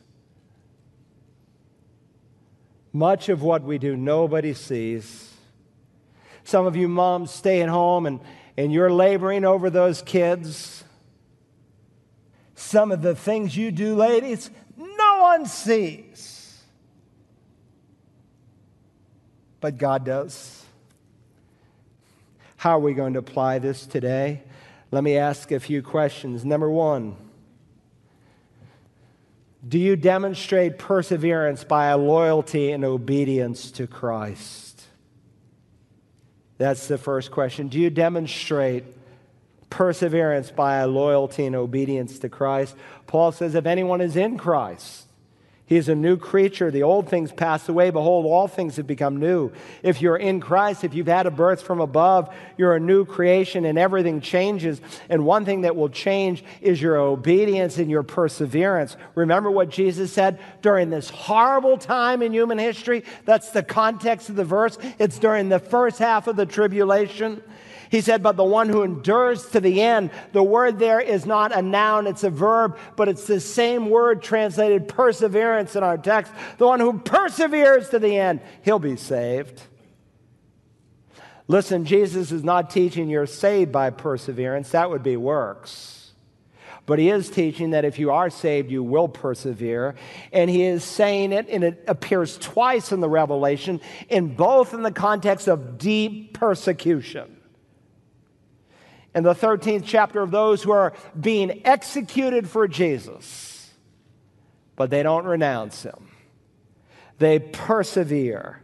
Much 2.93 3.29
of 3.29 3.43
what 3.43 3.63
we 3.63 3.79
do, 3.79 3.97
nobody 3.97 4.53
sees. 4.55 5.33
Some 6.45 6.67
of 6.67 6.77
you 6.77 6.89
moms 6.89 7.31
stay 7.31 7.63
at 7.63 7.69
home 7.69 8.07
and, 8.07 8.21
and 8.57 8.73
you're 8.73 8.93
laboring 8.93 9.45
over 9.45 9.69
those 9.69 10.01
kids. 10.03 10.85
Some 12.55 12.93
of 12.93 13.03
the 13.03 13.15
things 13.15 13.57
you 13.57 13.71
do, 13.71 13.95
ladies, 13.95 14.51
one 15.37 15.47
sees. 15.47 16.63
But 19.61 19.77
God 19.77 20.05
does. 20.05 20.65
How 22.57 22.77
are 22.77 22.81
we 22.81 22.95
going 22.95 23.13
to 23.15 23.19
apply 23.19 23.59
this 23.59 23.87
today? 23.87 24.43
Let 24.91 25.05
me 25.05 25.19
ask 25.19 25.53
a 25.53 25.61
few 25.61 25.83
questions. 25.83 26.45
Number 26.45 26.71
one, 26.71 27.17
do 29.67 29.79
you 29.79 29.97
demonstrate 29.97 30.79
perseverance 30.79 31.65
by 31.65 31.89
a 31.89 31.99
loyalty 31.99 32.73
and 32.73 32.85
obedience 32.85 33.71
to 33.73 33.87
Christ? 33.87 34.85
That's 36.57 36.87
the 36.89 36.97
first 36.97 37.31
question. 37.31 37.69
Do 37.69 37.79
you 37.79 37.91
demonstrate 37.91 38.85
perseverance 39.69 40.51
by 40.51 40.77
a 40.77 40.87
loyalty 40.87 41.45
and 41.45 41.55
obedience 41.55 42.19
to 42.21 42.31
Christ? 42.31 42.75
Paul 43.07 43.33
says, 43.33 43.55
if 43.55 43.67
anyone 43.67 44.01
is 44.01 44.17
in 44.17 44.39
Christ, 44.39 45.06
he 45.67 45.77
is 45.77 45.89
a 45.89 45.97
new 45.97 46.17
creature. 46.17 46.71
The 46.71 46.85
old 46.85 47.09
things 47.09 47.33
pass 47.33 47.69
away. 47.69 47.91
Behold, 47.91 48.25
all 48.25 48.47
things 48.47 48.77
have 48.77 48.87
become 48.87 49.17
new. 49.17 49.51
If 49.83 50.01
you're 50.01 50.17
in 50.17 50.41
Christ, 50.41 50.85
if 50.85 50.95
you've 50.95 51.09
had 51.09 51.27
a 51.27 51.31
birth 51.31 51.61
from 51.61 51.81
above, 51.81 52.33
you're 52.57 52.77
a 52.77 52.81
new 52.81 53.05
creation 53.05 53.65
and 53.65 53.77
everything 53.77 54.21
changes. 54.21 54.81
And 55.09 55.27
one 55.27 55.45
thing 55.45 55.63
that 55.63 55.75
will 55.75 55.89
change 55.89 56.45
is 56.61 56.81
your 56.81 56.97
obedience 56.99 57.79
and 57.79 57.91
your 57.91 58.05
perseverance. 58.05 58.97
Remember 59.17 59.51
what 59.51 59.69
Jesus 59.69 60.13
said 60.13 60.39
during 60.63 60.89
this 60.89 61.11
horrible 61.11 61.79
time 61.79 62.23
in 62.23 62.33
human 62.33 62.59
history? 62.59 63.03
That's 63.25 63.51
the 63.51 63.65
context 63.65 64.29
of 64.29 64.37
the 64.37 64.45
verse. 64.45 64.79
It's 65.01 65.19
during 65.19 65.49
the 65.49 65.59
first 65.59 65.99
half 65.99 66.29
of 66.29 66.37
the 66.37 66.47
tribulation. 66.47 67.43
He 67.91 68.01
said, 68.01 68.23
But 68.23 68.37
the 68.37 68.45
one 68.45 68.69
who 68.69 68.83
endures 68.83 69.47
to 69.51 69.61
the 69.61 69.83
end, 69.83 70.11
the 70.33 70.43
word 70.43 70.79
there 70.79 71.01
is 71.01 71.27
not 71.27 71.57
a 71.57 71.63
noun, 71.63 72.07
it's 72.07 72.25
a 72.25 72.31
verb, 72.31 72.79
but 72.97 73.09
it's 73.09 73.27
the 73.27 73.41
same 73.41 73.91
word 73.91 74.23
translated 74.23 74.89
perseverance 74.89 75.77
in 75.77 75.83
our 75.83 75.99
text. 75.99 76.33
The 76.59 76.67
one 76.67 76.81
who 76.81 76.99
perseveres 76.99 77.91
to 77.91 77.99
the 77.99 78.17
end, 78.19 78.41
he'll 78.63 78.79
be 78.79 78.97
saved. 78.97 79.63
Listen, 81.49 81.85
Jesus 81.85 82.33
is 82.33 82.43
not 82.43 82.71
teaching 82.71 83.09
you're 83.09 83.27
saved 83.27 83.71
by 83.71 83.91
perseverance, 83.91 84.71
that 84.71 84.91
would 84.91 85.05
be 85.05 85.17
works. 85.17 85.93
But 86.87 87.01
he 87.01 87.11
is 87.11 87.29
teaching 87.29 87.71
that 87.71 87.85
if 87.85 87.99
you 87.99 88.13
are 88.13 88.31
saved, 88.31 88.71
you 88.71 88.83
will 88.83 89.09
persevere. 89.09 89.97
And 90.33 90.49
he 90.49 90.63
is 90.63 90.85
saying 90.85 91.33
it, 91.33 91.49
and 91.49 91.65
it 91.65 91.85
appears 91.89 92.39
twice 92.39 92.93
in 92.93 93.01
the 93.01 93.09
Revelation, 93.09 93.81
in 94.09 94.37
both 94.37 94.73
in 94.73 94.83
the 94.83 94.93
context 94.93 95.49
of 95.49 95.79
deep 95.79 96.33
persecution 96.33 97.36
in 99.17 99.25
the 99.25 99.35
13th 99.35 99.85
chapter 99.87 100.21
of 100.21 100.31
those 100.31 100.63
who 100.63 100.73
are 100.73 100.93
being 101.19 101.63
executed 101.65 102.47
for 102.49 102.69
Jesus, 102.69 103.73
but 104.77 104.91
they 104.91 105.03
don't 105.03 105.25
renounce 105.25 105.83
him. 105.83 106.11
They 107.19 107.39
persevere. 107.39 108.61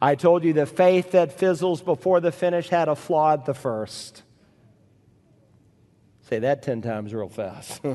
I 0.00 0.14
told 0.14 0.44
you 0.44 0.52
the 0.52 0.66
faith 0.66 1.12
that 1.12 1.38
fizzles 1.38 1.80
before 1.80 2.20
the 2.20 2.30
finish 2.30 2.68
had 2.68 2.88
a 2.88 2.94
flaw 2.94 3.32
at 3.32 3.46
the 3.46 3.54
first. 3.54 4.22
Say 6.28 6.40
that 6.40 6.62
10 6.62 6.82
times 6.82 7.14
real 7.14 7.30
fast. 7.30 7.80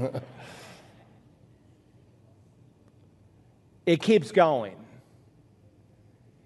it 3.85 4.01
keeps 4.01 4.31
going. 4.31 4.75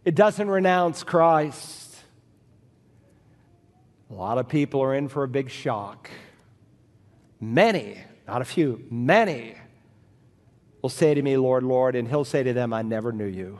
It 0.03 0.15
doesn't 0.15 0.49
renounce 0.49 1.03
Christ. 1.03 1.90
A 4.11 4.13
lot 4.13 4.37
of 4.37 4.49
people 4.49 4.83
are 4.83 4.93
in 4.93 5.07
for 5.07 5.23
a 5.23 5.27
big 5.27 5.49
shock. 5.49 6.09
Many, 7.39 7.97
not 8.27 8.41
a 8.41 8.45
few, 8.45 8.85
many 8.89 9.55
will 10.81 10.89
say 10.89 11.13
to 11.13 11.21
me, 11.21 11.37
Lord, 11.37 11.63
Lord, 11.63 11.95
and 11.95 12.07
he'll 12.07 12.25
say 12.25 12.43
to 12.43 12.51
them, 12.51 12.73
I 12.73 12.81
never 12.81 13.13
knew 13.13 13.25
you. 13.25 13.59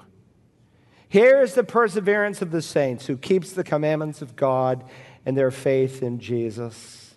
Here 1.08 1.42
is 1.42 1.54
the 1.54 1.64
perseverance 1.64 2.42
of 2.42 2.52
the 2.52 2.62
saints 2.62 3.06
who 3.06 3.16
keeps 3.16 3.54
the 3.54 3.64
commandments 3.64 4.22
of 4.22 4.36
God 4.36 4.84
and 5.26 5.38
their 5.38 5.52
faith 5.52 6.04
in 6.04 6.20
Jesus. 6.20 7.16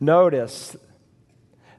Notice, 0.00 0.76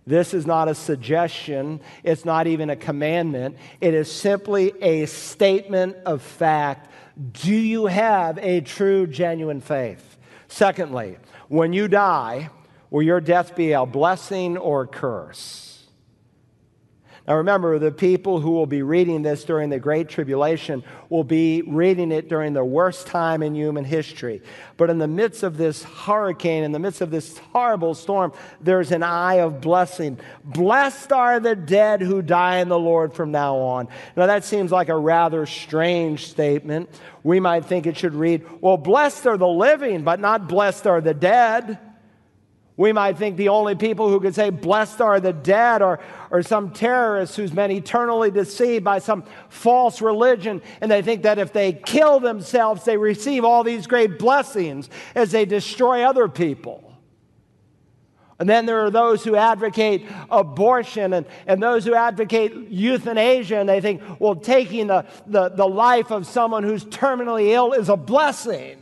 this 0.07 0.33
is 0.33 0.45
not 0.45 0.69
a 0.69 0.75
suggestion, 0.75 1.81
it's 2.03 2.23
not 2.23 2.47
even 2.47 2.69
a 2.69 2.75
commandment, 2.75 3.57
it 3.81 3.93
is 3.93 4.09
simply 4.11 4.73
a 4.81 5.05
statement 5.07 5.97
of 6.05 6.21
fact. 6.21 6.89
Do 7.33 7.53
you 7.53 7.87
have 7.87 8.37
a 8.37 8.61
true, 8.61 9.07
genuine 9.07 9.59
faith? 9.59 10.08
Secondly, 10.49 11.17
when 11.47 11.73
you 11.73 11.87
die, 11.87 12.49
will 12.89 13.03
your 13.03 13.21
death 13.21 13.55
be 13.55 13.71
a 13.71 13.85
blessing 13.85 14.57
or 14.57 14.81
a 14.81 14.87
curse? 14.87 15.68
Now 17.29 17.35
remember, 17.35 17.77
the 17.77 17.91
people 17.91 18.39
who 18.39 18.49
will 18.49 18.65
be 18.65 18.81
reading 18.81 19.21
this 19.21 19.43
during 19.43 19.69
the 19.69 19.77
Great 19.77 20.09
Tribulation 20.09 20.83
will 21.09 21.23
be 21.23 21.61
reading 21.61 22.11
it 22.11 22.27
during 22.27 22.53
the 22.53 22.65
worst 22.65 23.05
time 23.05 23.43
in 23.43 23.53
human 23.53 23.85
history. 23.85 24.41
But 24.77 24.89
in 24.89 24.97
the 24.97 25.07
midst 25.07 25.43
of 25.43 25.55
this 25.55 25.83
hurricane, 25.83 26.63
in 26.63 26.71
the 26.71 26.79
midst 26.79 27.01
of 27.01 27.11
this 27.11 27.37
horrible 27.53 27.93
storm, 27.93 28.33
there's 28.61 28.91
an 28.91 29.03
eye 29.03 29.41
of 29.41 29.61
blessing. 29.61 30.19
Blessed 30.43 31.11
are 31.11 31.39
the 31.39 31.55
dead 31.55 32.01
who 32.01 32.23
die 32.23 32.57
in 32.61 32.67
the 32.67 32.79
Lord 32.79 33.13
from 33.13 33.29
now 33.29 33.57
on. 33.57 33.89
Now 34.17 34.25
that 34.25 34.43
seems 34.43 34.71
like 34.71 34.89
a 34.89 34.97
rather 34.97 35.45
strange 35.45 36.25
statement. 36.25 36.89
We 37.23 37.39
might 37.39 37.65
think 37.65 37.85
it 37.85 37.95
should 37.95 38.15
read, 38.15 38.43
well, 38.59 38.77
blessed 38.77 39.27
are 39.27 39.37
the 39.37 39.47
living, 39.47 40.03
but 40.03 40.19
not 40.19 40.49
blessed 40.49 40.87
are 40.87 40.99
the 40.99 41.13
dead. 41.13 41.77
We 42.79 42.93
might 42.93 43.17
think 43.17 43.35
the 43.35 43.49
only 43.49 43.75
people 43.75 44.07
who 44.07 44.21
could 44.21 44.33
say, 44.33 44.51
blessed 44.51 45.01
are 45.01 45.19
the 45.19 45.33
dead, 45.33 45.81
or, 45.81 45.99
or 46.31 46.41
some 46.41 46.71
terrorists 46.71 47.35
who's 47.35 47.51
been 47.51 47.71
eternally 47.71 48.31
deceived 48.31 48.85
by 48.85 48.99
some 48.99 49.25
false 49.49 50.01
religion, 50.01 50.61
and 50.79 50.89
they 50.89 51.01
think 51.01 51.23
that 51.23 51.39
if 51.39 51.51
they 51.51 51.73
kill 51.73 52.21
themselves, 52.21 52.85
they 52.85 52.95
receive 52.95 53.43
all 53.43 53.65
these 53.65 53.85
great 53.85 54.17
blessings 54.17 54.89
as 55.13 55.31
they 55.31 55.43
destroy 55.43 56.05
other 56.05 56.29
people. 56.29 56.93
And 58.39 58.47
then 58.47 58.65
there 58.65 58.85
are 58.85 58.89
those 58.89 59.25
who 59.25 59.35
advocate 59.35 60.07
abortion 60.31 61.11
and, 61.11 61.25
and 61.47 61.61
those 61.61 61.83
who 61.83 61.95
advocate 61.95 62.53
euthanasia, 62.69 63.57
and 63.57 63.67
they 63.67 63.81
think, 63.81 64.01
well, 64.19 64.35
taking 64.35 64.87
the, 64.87 65.05
the, 65.27 65.49
the 65.49 65.67
life 65.67 66.13
of 66.13 66.25
someone 66.25 66.63
who's 66.63 66.85
terminally 66.85 67.49
ill 67.49 67.73
is 67.73 67.89
a 67.89 67.97
blessing. 67.97 68.77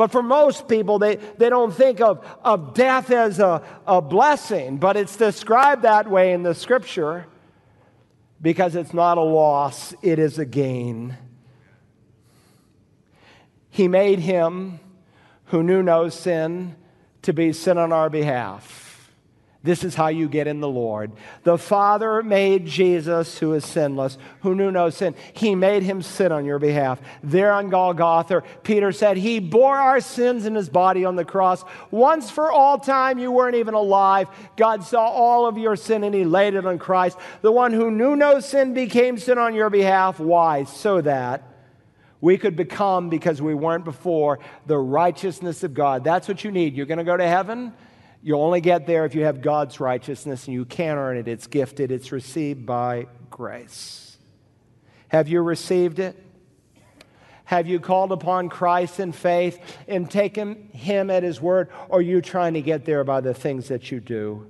But 0.00 0.12
for 0.12 0.22
most 0.22 0.66
people, 0.66 0.98
they, 0.98 1.16
they 1.16 1.50
don't 1.50 1.74
think 1.74 2.00
of, 2.00 2.26
of 2.42 2.72
death 2.72 3.10
as 3.10 3.38
a, 3.38 3.62
a 3.86 4.00
blessing, 4.00 4.78
but 4.78 4.96
it's 4.96 5.14
described 5.14 5.82
that 5.82 6.10
way 6.10 6.32
in 6.32 6.42
the 6.42 6.54
scripture 6.54 7.26
because 8.40 8.76
it's 8.76 8.94
not 8.94 9.18
a 9.18 9.20
loss, 9.20 9.92
it 10.00 10.18
is 10.18 10.38
a 10.38 10.46
gain. 10.46 11.18
He 13.68 13.88
made 13.88 14.20
him 14.20 14.80
who 15.48 15.62
knew 15.62 15.82
no 15.82 16.08
sin 16.08 16.76
to 17.20 17.34
be 17.34 17.52
sin 17.52 17.76
on 17.76 17.92
our 17.92 18.08
behalf. 18.08 18.89
This 19.62 19.84
is 19.84 19.94
how 19.94 20.08
you 20.08 20.26
get 20.26 20.46
in 20.46 20.60
the 20.60 20.68
Lord. 20.68 21.12
The 21.42 21.58
Father 21.58 22.22
made 22.22 22.64
Jesus, 22.64 23.38
who 23.38 23.52
is 23.52 23.64
sinless, 23.66 24.16
who 24.40 24.54
knew 24.54 24.70
no 24.70 24.88
sin. 24.88 25.14
He 25.34 25.54
made 25.54 25.82
him 25.82 26.00
sin 26.00 26.32
on 26.32 26.46
your 26.46 26.58
behalf. 26.58 26.98
There 27.22 27.52
on 27.52 27.68
Golgotha, 27.68 28.42
Peter 28.62 28.90
said, 28.90 29.18
He 29.18 29.38
bore 29.38 29.76
our 29.76 30.00
sins 30.00 30.46
in 30.46 30.54
his 30.54 30.70
body 30.70 31.04
on 31.04 31.14
the 31.14 31.26
cross. 31.26 31.62
Once 31.90 32.30
for 32.30 32.50
all 32.50 32.78
time, 32.78 33.18
you 33.18 33.30
weren't 33.30 33.56
even 33.56 33.74
alive. 33.74 34.28
God 34.56 34.82
saw 34.82 35.04
all 35.04 35.46
of 35.46 35.58
your 35.58 35.76
sin 35.76 36.04
and 36.04 36.14
he 36.14 36.24
laid 36.24 36.54
it 36.54 36.64
on 36.64 36.78
Christ. 36.78 37.18
The 37.42 37.52
one 37.52 37.74
who 37.74 37.90
knew 37.90 38.16
no 38.16 38.40
sin 38.40 38.72
became 38.72 39.18
sin 39.18 39.36
on 39.36 39.54
your 39.54 39.68
behalf. 39.68 40.18
Why? 40.18 40.64
So 40.64 41.02
that 41.02 41.42
we 42.22 42.38
could 42.38 42.56
become, 42.56 43.10
because 43.10 43.42
we 43.42 43.54
weren't 43.54 43.84
before, 43.84 44.38
the 44.66 44.78
righteousness 44.78 45.62
of 45.64 45.74
God. 45.74 46.02
That's 46.02 46.28
what 46.28 46.44
you 46.44 46.50
need. 46.50 46.74
You're 46.74 46.86
going 46.86 46.98
to 46.98 47.04
go 47.04 47.16
to 47.16 47.26
heaven. 47.26 47.74
You'll 48.22 48.42
only 48.42 48.60
get 48.60 48.86
there 48.86 49.06
if 49.06 49.14
you 49.14 49.24
have 49.24 49.40
God's 49.40 49.80
righteousness 49.80 50.46
and 50.46 50.54
you 50.54 50.64
can't 50.64 50.98
earn 50.98 51.16
it. 51.16 51.26
It's 51.26 51.46
gifted, 51.46 51.90
it's 51.90 52.12
received 52.12 52.66
by 52.66 53.06
grace. 53.30 54.18
Have 55.08 55.28
you 55.28 55.40
received 55.40 55.98
it? 55.98 56.16
Have 57.44 57.66
you 57.66 57.80
called 57.80 58.12
upon 58.12 58.48
Christ 58.48 59.00
in 59.00 59.10
faith 59.10 59.58
and 59.88 60.08
taken 60.08 60.68
him 60.72 61.10
at 61.10 61.22
his 61.22 61.40
word? 61.40 61.68
Or 61.88 61.98
are 61.98 62.02
you 62.02 62.20
trying 62.20 62.54
to 62.54 62.62
get 62.62 62.84
there 62.84 63.02
by 63.02 63.20
the 63.20 63.34
things 63.34 63.68
that 63.68 63.90
you 63.90 63.98
do? 63.98 64.46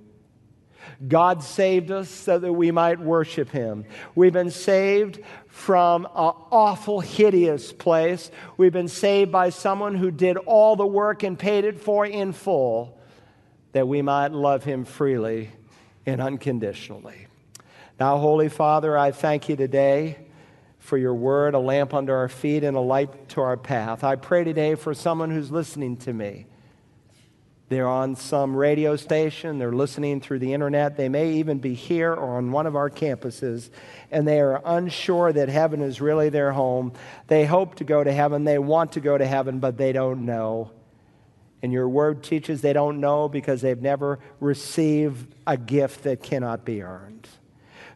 God 1.06 1.42
saved 1.42 1.90
us 1.90 2.10
so 2.10 2.38
that 2.38 2.52
we 2.52 2.70
might 2.70 3.00
worship 3.00 3.50
him. 3.50 3.86
We've 4.14 4.32
been 4.32 4.50
saved 4.50 5.20
from 5.46 6.04
an 6.06 6.10
awful, 6.50 7.00
hideous 7.00 7.72
place. 7.72 8.30
We've 8.56 8.72
been 8.72 8.88
saved 8.88 9.32
by 9.32 9.50
someone 9.50 9.94
who 9.94 10.10
did 10.10 10.36
all 10.36 10.76
the 10.76 10.86
work 10.86 11.22
and 11.22 11.38
paid 11.38 11.64
it 11.64 11.80
for 11.80 12.04
in 12.04 12.32
full 12.32 12.99
that 13.72 13.86
we 13.86 14.02
might 14.02 14.32
love 14.32 14.64
him 14.64 14.84
freely 14.84 15.50
and 16.06 16.20
unconditionally. 16.20 17.26
Now, 17.98 18.18
Holy 18.18 18.48
Father, 18.48 18.96
I 18.96 19.10
thank 19.10 19.48
you 19.48 19.56
today 19.56 20.18
for 20.78 20.96
your 20.96 21.14
word, 21.14 21.54
a 21.54 21.58
lamp 21.58 21.92
under 21.94 22.16
our 22.16 22.28
feet 22.28 22.64
and 22.64 22.76
a 22.76 22.80
light 22.80 23.28
to 23.30 23.40
our 23.42 23.56
path. 23.56 24.02
I 24.02 24.16
pray 24.16 24.44
today 24.44 24.74
for 24.74 24.94
someone 24.94 25.30
who's 25.30 25.50
listening 25.50 25.98
to 25.98 26.12
me. 26.12 26.46
They're 27.68 27.86
on 27.86 28.16
some 28.16 28.56
radio 28.56 28.96
station, 28.96 29.58
they're 29.58 29.70
listening 29.70 30.20
through 30.20 30.40
the 30.40 30.54
internet, 30.54 30.96
they 30.96 31.08
may 31.08 31.34
even 31.34 31.60
be 31.60 31.74
here 31.74 32.12
or 32.12 32.36
on 32.36 32.50
one 32.50 32.66
of 32.66 32.74
our 32.74 32.90
campuses, 32.90 33.70
and 34.10 34.26
they 34.26 34.40
are 34.40 34.60
unsure 34.64 35.32
that 35.32 35.48
heaven 35.48 35.80
is 35.80 36.00
really 36.00 36.30
their 36.30 36.50
home. 36.50 36.94
They 37.28 37.44
hope 37.44 37.76
to 37.76 37.84
go 37.84 38.02
to 38.02 38.12
heaven, 38.12 38.42
they 38.42 38.58
want 38.58 38.92
to 38.92 39.00
go 39.00 39.16
to 39.16 39.24
heaven, 39.24 39.60
but 39.60 39.76
they 39.76 39.92
don't 39.92 40.26
know. 40.26 40.72
And 41.62 41.72
your 41.72 41.88
word 41.88 42.22
teaches 42.22 42.62
they 42.62 42.72
don't 42.72 43.00
know 43.00 43.28
because 43.28 43.60
they've 43.60 43.80
never 43.80 44.18
received 44.40 45.34
a 45.46 45.56
gift 45.56 46.04
that 46.04 46.22
cannot 46.22 46.64
be 46.64 46.82
earned. 46.82 47.28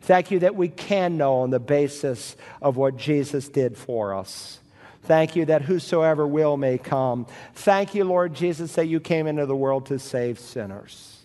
Thank 0.03 0.31
you 0.31 0.40
that 0.40 0.55
we 0.55 0.68
can 0.68 1.16
know 1.16 1.37
on 1.37 1.50
the 1.50 1.59
basis 1.59 2.37
of 2.61 2.77
what 2.77 2.98
Jesus 2.98 3.48
did 3.48 3.79
for 3.79 4.14
us. 4.14 4.61
Thank 5.05 5.35
you 5.37 5.46
that 5.46 5.62
whosoever 5.62 6.27
will 6.27 6.57
may 6.57 6.77
come. 6.79 7.27
Thank 7.55 7.94
you, 7.94 8.05
Lord 8.05 8.35
Jesus, 8.35 8.74
that 8.74 8.87
you 8.87 9.00
came 9.00 9.27
into 9.27 9.46
the 9.46 9.57
world 9.57 9.87
to 9.87 9.98
save 9.98 10.38
sinners. 10.38 11.23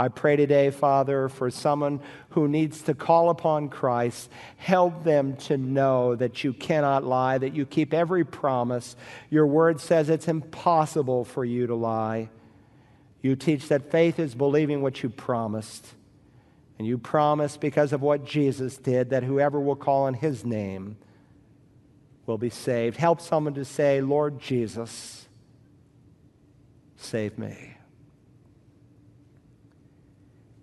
I 0.00 0.08
pray 0.08 0.36
today, 0.36 0.70
Father, 0.70 1.28
for 1.28 1.50
someone 1.50 2.00
who 2.30 2.46
needs 2.46 2.82
to 2.82 2.94
call 2.94 3.30
upon 3.30 3.68
Christ. 3.68 4.30
Help 4.56 5.02
them 5.02 5.36
to 5.36 5.56
know 5.56 6.14
that 6.14 6.44
you 6.44 6.52
cannot 6.52 7.02
lie, 7.02 7.38
that 7.38 7.54
you 7.54 7.66
keep 7.66 7.92
every 7.92 8.24
promise. 8.24 8.94
Your 9.28 9.46
word 9.46 9.80
says 9.80 10.08
it's 10.08 10.28
impossible 10.28 11.24
for 11.24 11.44
you 11.44 11.66
to 11.66 11.74
lie. 11.74 12.28
You 13.22 13.34
teach 13.34 13.68
that 13.68 13.90
faith 13.90 14.20
is 14.20 14.36
believing 14.36 14.82
what 14.82 15.02
you 15.02 15.08
promised. 15.08 15.94
And 16.78 16.86
you 16.86 16.96
promise, 16.96 17.56
because 17.56 17.92
of 17.92 18.00
what 18.00 18.24
Jesus 18.24 18.76
did, 18.76 19.10
that 19.10 19.24
whoever 19.24 19.58
will 19.58 19.74
call 19.74 20.04
on 20.04 20.14
his 20.14 20.44
name 20.44 20.96
will 22.24 22.38
be 22.38 22.50
saved. 22.50 22.96
Help 22.96 23.20
someone 23.20 23.54
to 23.54 23.64
say, 23.64 24.00
Lord 24.00 24.38
Jesus, 24.38 25.26
save 26.94 27.36
me. 27.36 27.77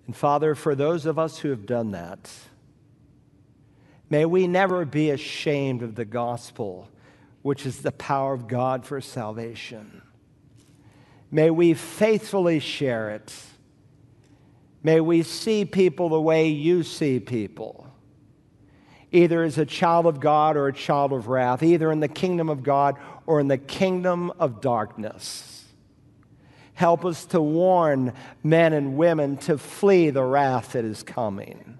And 0.05 0.15
Father, 0.15 0.55
for 0.55 0.75
those 0.75 1.05
of 1.05 1.17
us 1.17 1.39
who 1.39 1.49
have 1.49 1.65
done 1.65 1.91
that, 1.91 2.31
may 4.09 4.25
we 4.25 4.47
never 4.47 4.85
be 4.85 5.09
ashamed 5.09 5.81
of 5.81 5.95
the 5.95 6.05
gospel, 6.05 6.89
which 7.41 7.65
is 7.65 7.81
the 7.81 7.91
power 7.91 8.33
of 8.33 8.47
God 8.47 8.85
for 8.85 9.01
salvation. 9.01 10.01
May 11.31 11.49
we 11.49 11.73
faithfully 11.73 12.59
share 12.59 13.09
it. 13.09 13.33
May 14.83 14.99
we 14.99 15.23
see 15.23 15.65
people 15.65 16.09
the 16.09 16.21
way 16.21 16.49
you 16.49 16.83
see 16.83 17.19
people, 17.19 17.91
either 19.11 19.43
as 19.43 19.57
a 19.57 19.65
child 19.65 20.05
of 20.05 20.19
God 20.19 20.55
or 20.55 20.67
a 20.67 20.73
child 20.73 21.11
of 21.11 21.27
wrath, 21.27 21.63
either 21.63 21.91
in 21.91 21.99
the 21.99 22.07
kingdom 22.07 22.49
of 22.49 22.61
God 22.61 22.95
or 23.25 23.39
in 23.39 23.47
the 23.47 23.57
kingdom 23.57 24.29
of 24.39 24.61
darkness. 24.61 25.54
Help 26.75 27.05
us 27.05 27.25
to 27.25 27.41
warn 27.41 28.13
men 28.43 28.73
and 28.73 28.97
women 28.97 29.38
to 29.38 29.57
flee 29.57 30.09
the 30.09 30.23
wrath 30.23 30.73
that 30.73 30.85
is 30.85 31.03
coming. 31.03 31.77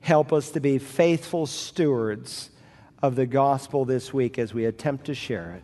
Help 0.00 0.32
us 0.32 0.50
to 0.50 0.60
be 0.60 0.78
faithful 0.78 1.46
stewards 1.46 2.50
of 3.02 3.14
the 3.14 3.26
gospel 3.26 3.84
this 3.84 4.12
week 4.12 4.38
as 4.38 4.54
we 4.54 4.64
attempt 4.64 5.04
to 5.06 5.14
share 5.14 5.52
it. 5.52 5.62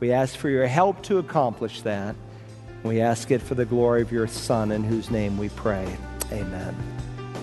We 0.00 0.12
ask 0.12 0.36
for 0.36 0.48
your 0.48 0.66
help 0.66 1.02
to 1.04 1.18
accomplish 1.18 1.82
that. 1.82 2.16
We 2.82 3.02
ask 3.02 3.30
it 3.30 3.42
for 3.42 3.54
the 3.54 3.66
glory 3.66 4.00
of 4.00 4.10
your 4.10 4.26
Son, 4.26 4.72
in 4.72 4.82
whose 4.82 5.10
name 5.10 5.36
we 5.36 5.50
pray. 5.50 5.94
Amen. 6.32 6.74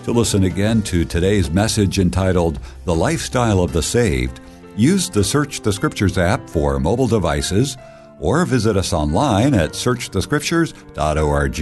To 0.04 0.12
listen 0.12 0.42
again 0.42 0.82
to 0.82 1.04
today's 1.04 1.50
message 1.50 2.00
entitled 2.00 2.58
The 2.84 2.96
Lifestyle 2.96 3.60
of 3.60 3.72
the 3.72 3.82
Saved, 3.82 4.40
use 4.76 5.08
the 5.08 5.22
Search 5.22 5.60
the 5.60 5.72
Scriptures 5.72 6.18
app 6.18 6.50
for 6.50 6.80
mobile 6.80 7.06
devices 7.06 7.76
or 8.20 8.44
visit 8.44 8.76
us 8.76 8.92
online 8.92 9.54
at 9.54 9.72
searchthescriptures.org. 9.72 11.58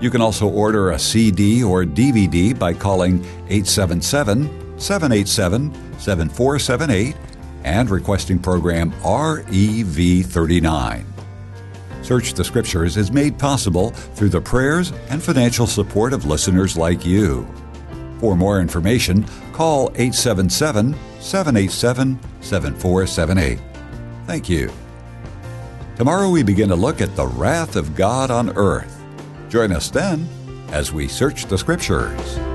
You 0.00 0.10
can 0.10 0.20
also 0.20 0.48
order 0.48 0.90
a 0.90 0.98
CD 0.98 1.62
or 1.62 1.84
DVD 1.84 2.58
by 2.58 2.74
calling 2.74 3.24
877 3.48 4.78
787 4.78 5.72
7478 5.98 7.14
and 7.64 7.88
requesting 7.88 8.40
program 8.40 8.90
REV39. 9.02 11.04
Search 12.02 12.34
the 12.34 12.44
Scriptures 12.44 12.96
is 12.96 13.12
made 13.12 13.38
possible 13.38 13.90
through 13.90 14.30
the 14.30 14.40
prayers 14.40 14.92
and 15.08 15.22
financial 15.22 15.68
support 15.68 16.12
of 16.12 16.26
listeners 16.26 16.76
like 16.76 17.06
you. 17.06 17.46
For 18.18 18.34
more 18.36 18.60
information, 18.60 19.24
call 19.52 19.92
877 19.94 20.96
787 21.20 22.18
7478. 22.40 23.60
Thank 24.26 24.48
you. 24.48 24.72
Tomorrow 26.02 26.30
we 26.30 26.42
begin 26.42 26.68
to 26.70 26.74
look 26.74 27.00
at 27.00 27.14
the 27.14 27.28
wrath 27.28 27.76
of 27.76 27.94
God 27.94 28.32
on 28.32 28.56
earth. 28.56 29.00
Join 29.48 29.70
us 29.70 29.88
then 29.88 30.28
as 30.72 30.92
we 30.92 31.06
search 31.06 31.46
the 31.46 31.56
Scriptures. 31.56 32.51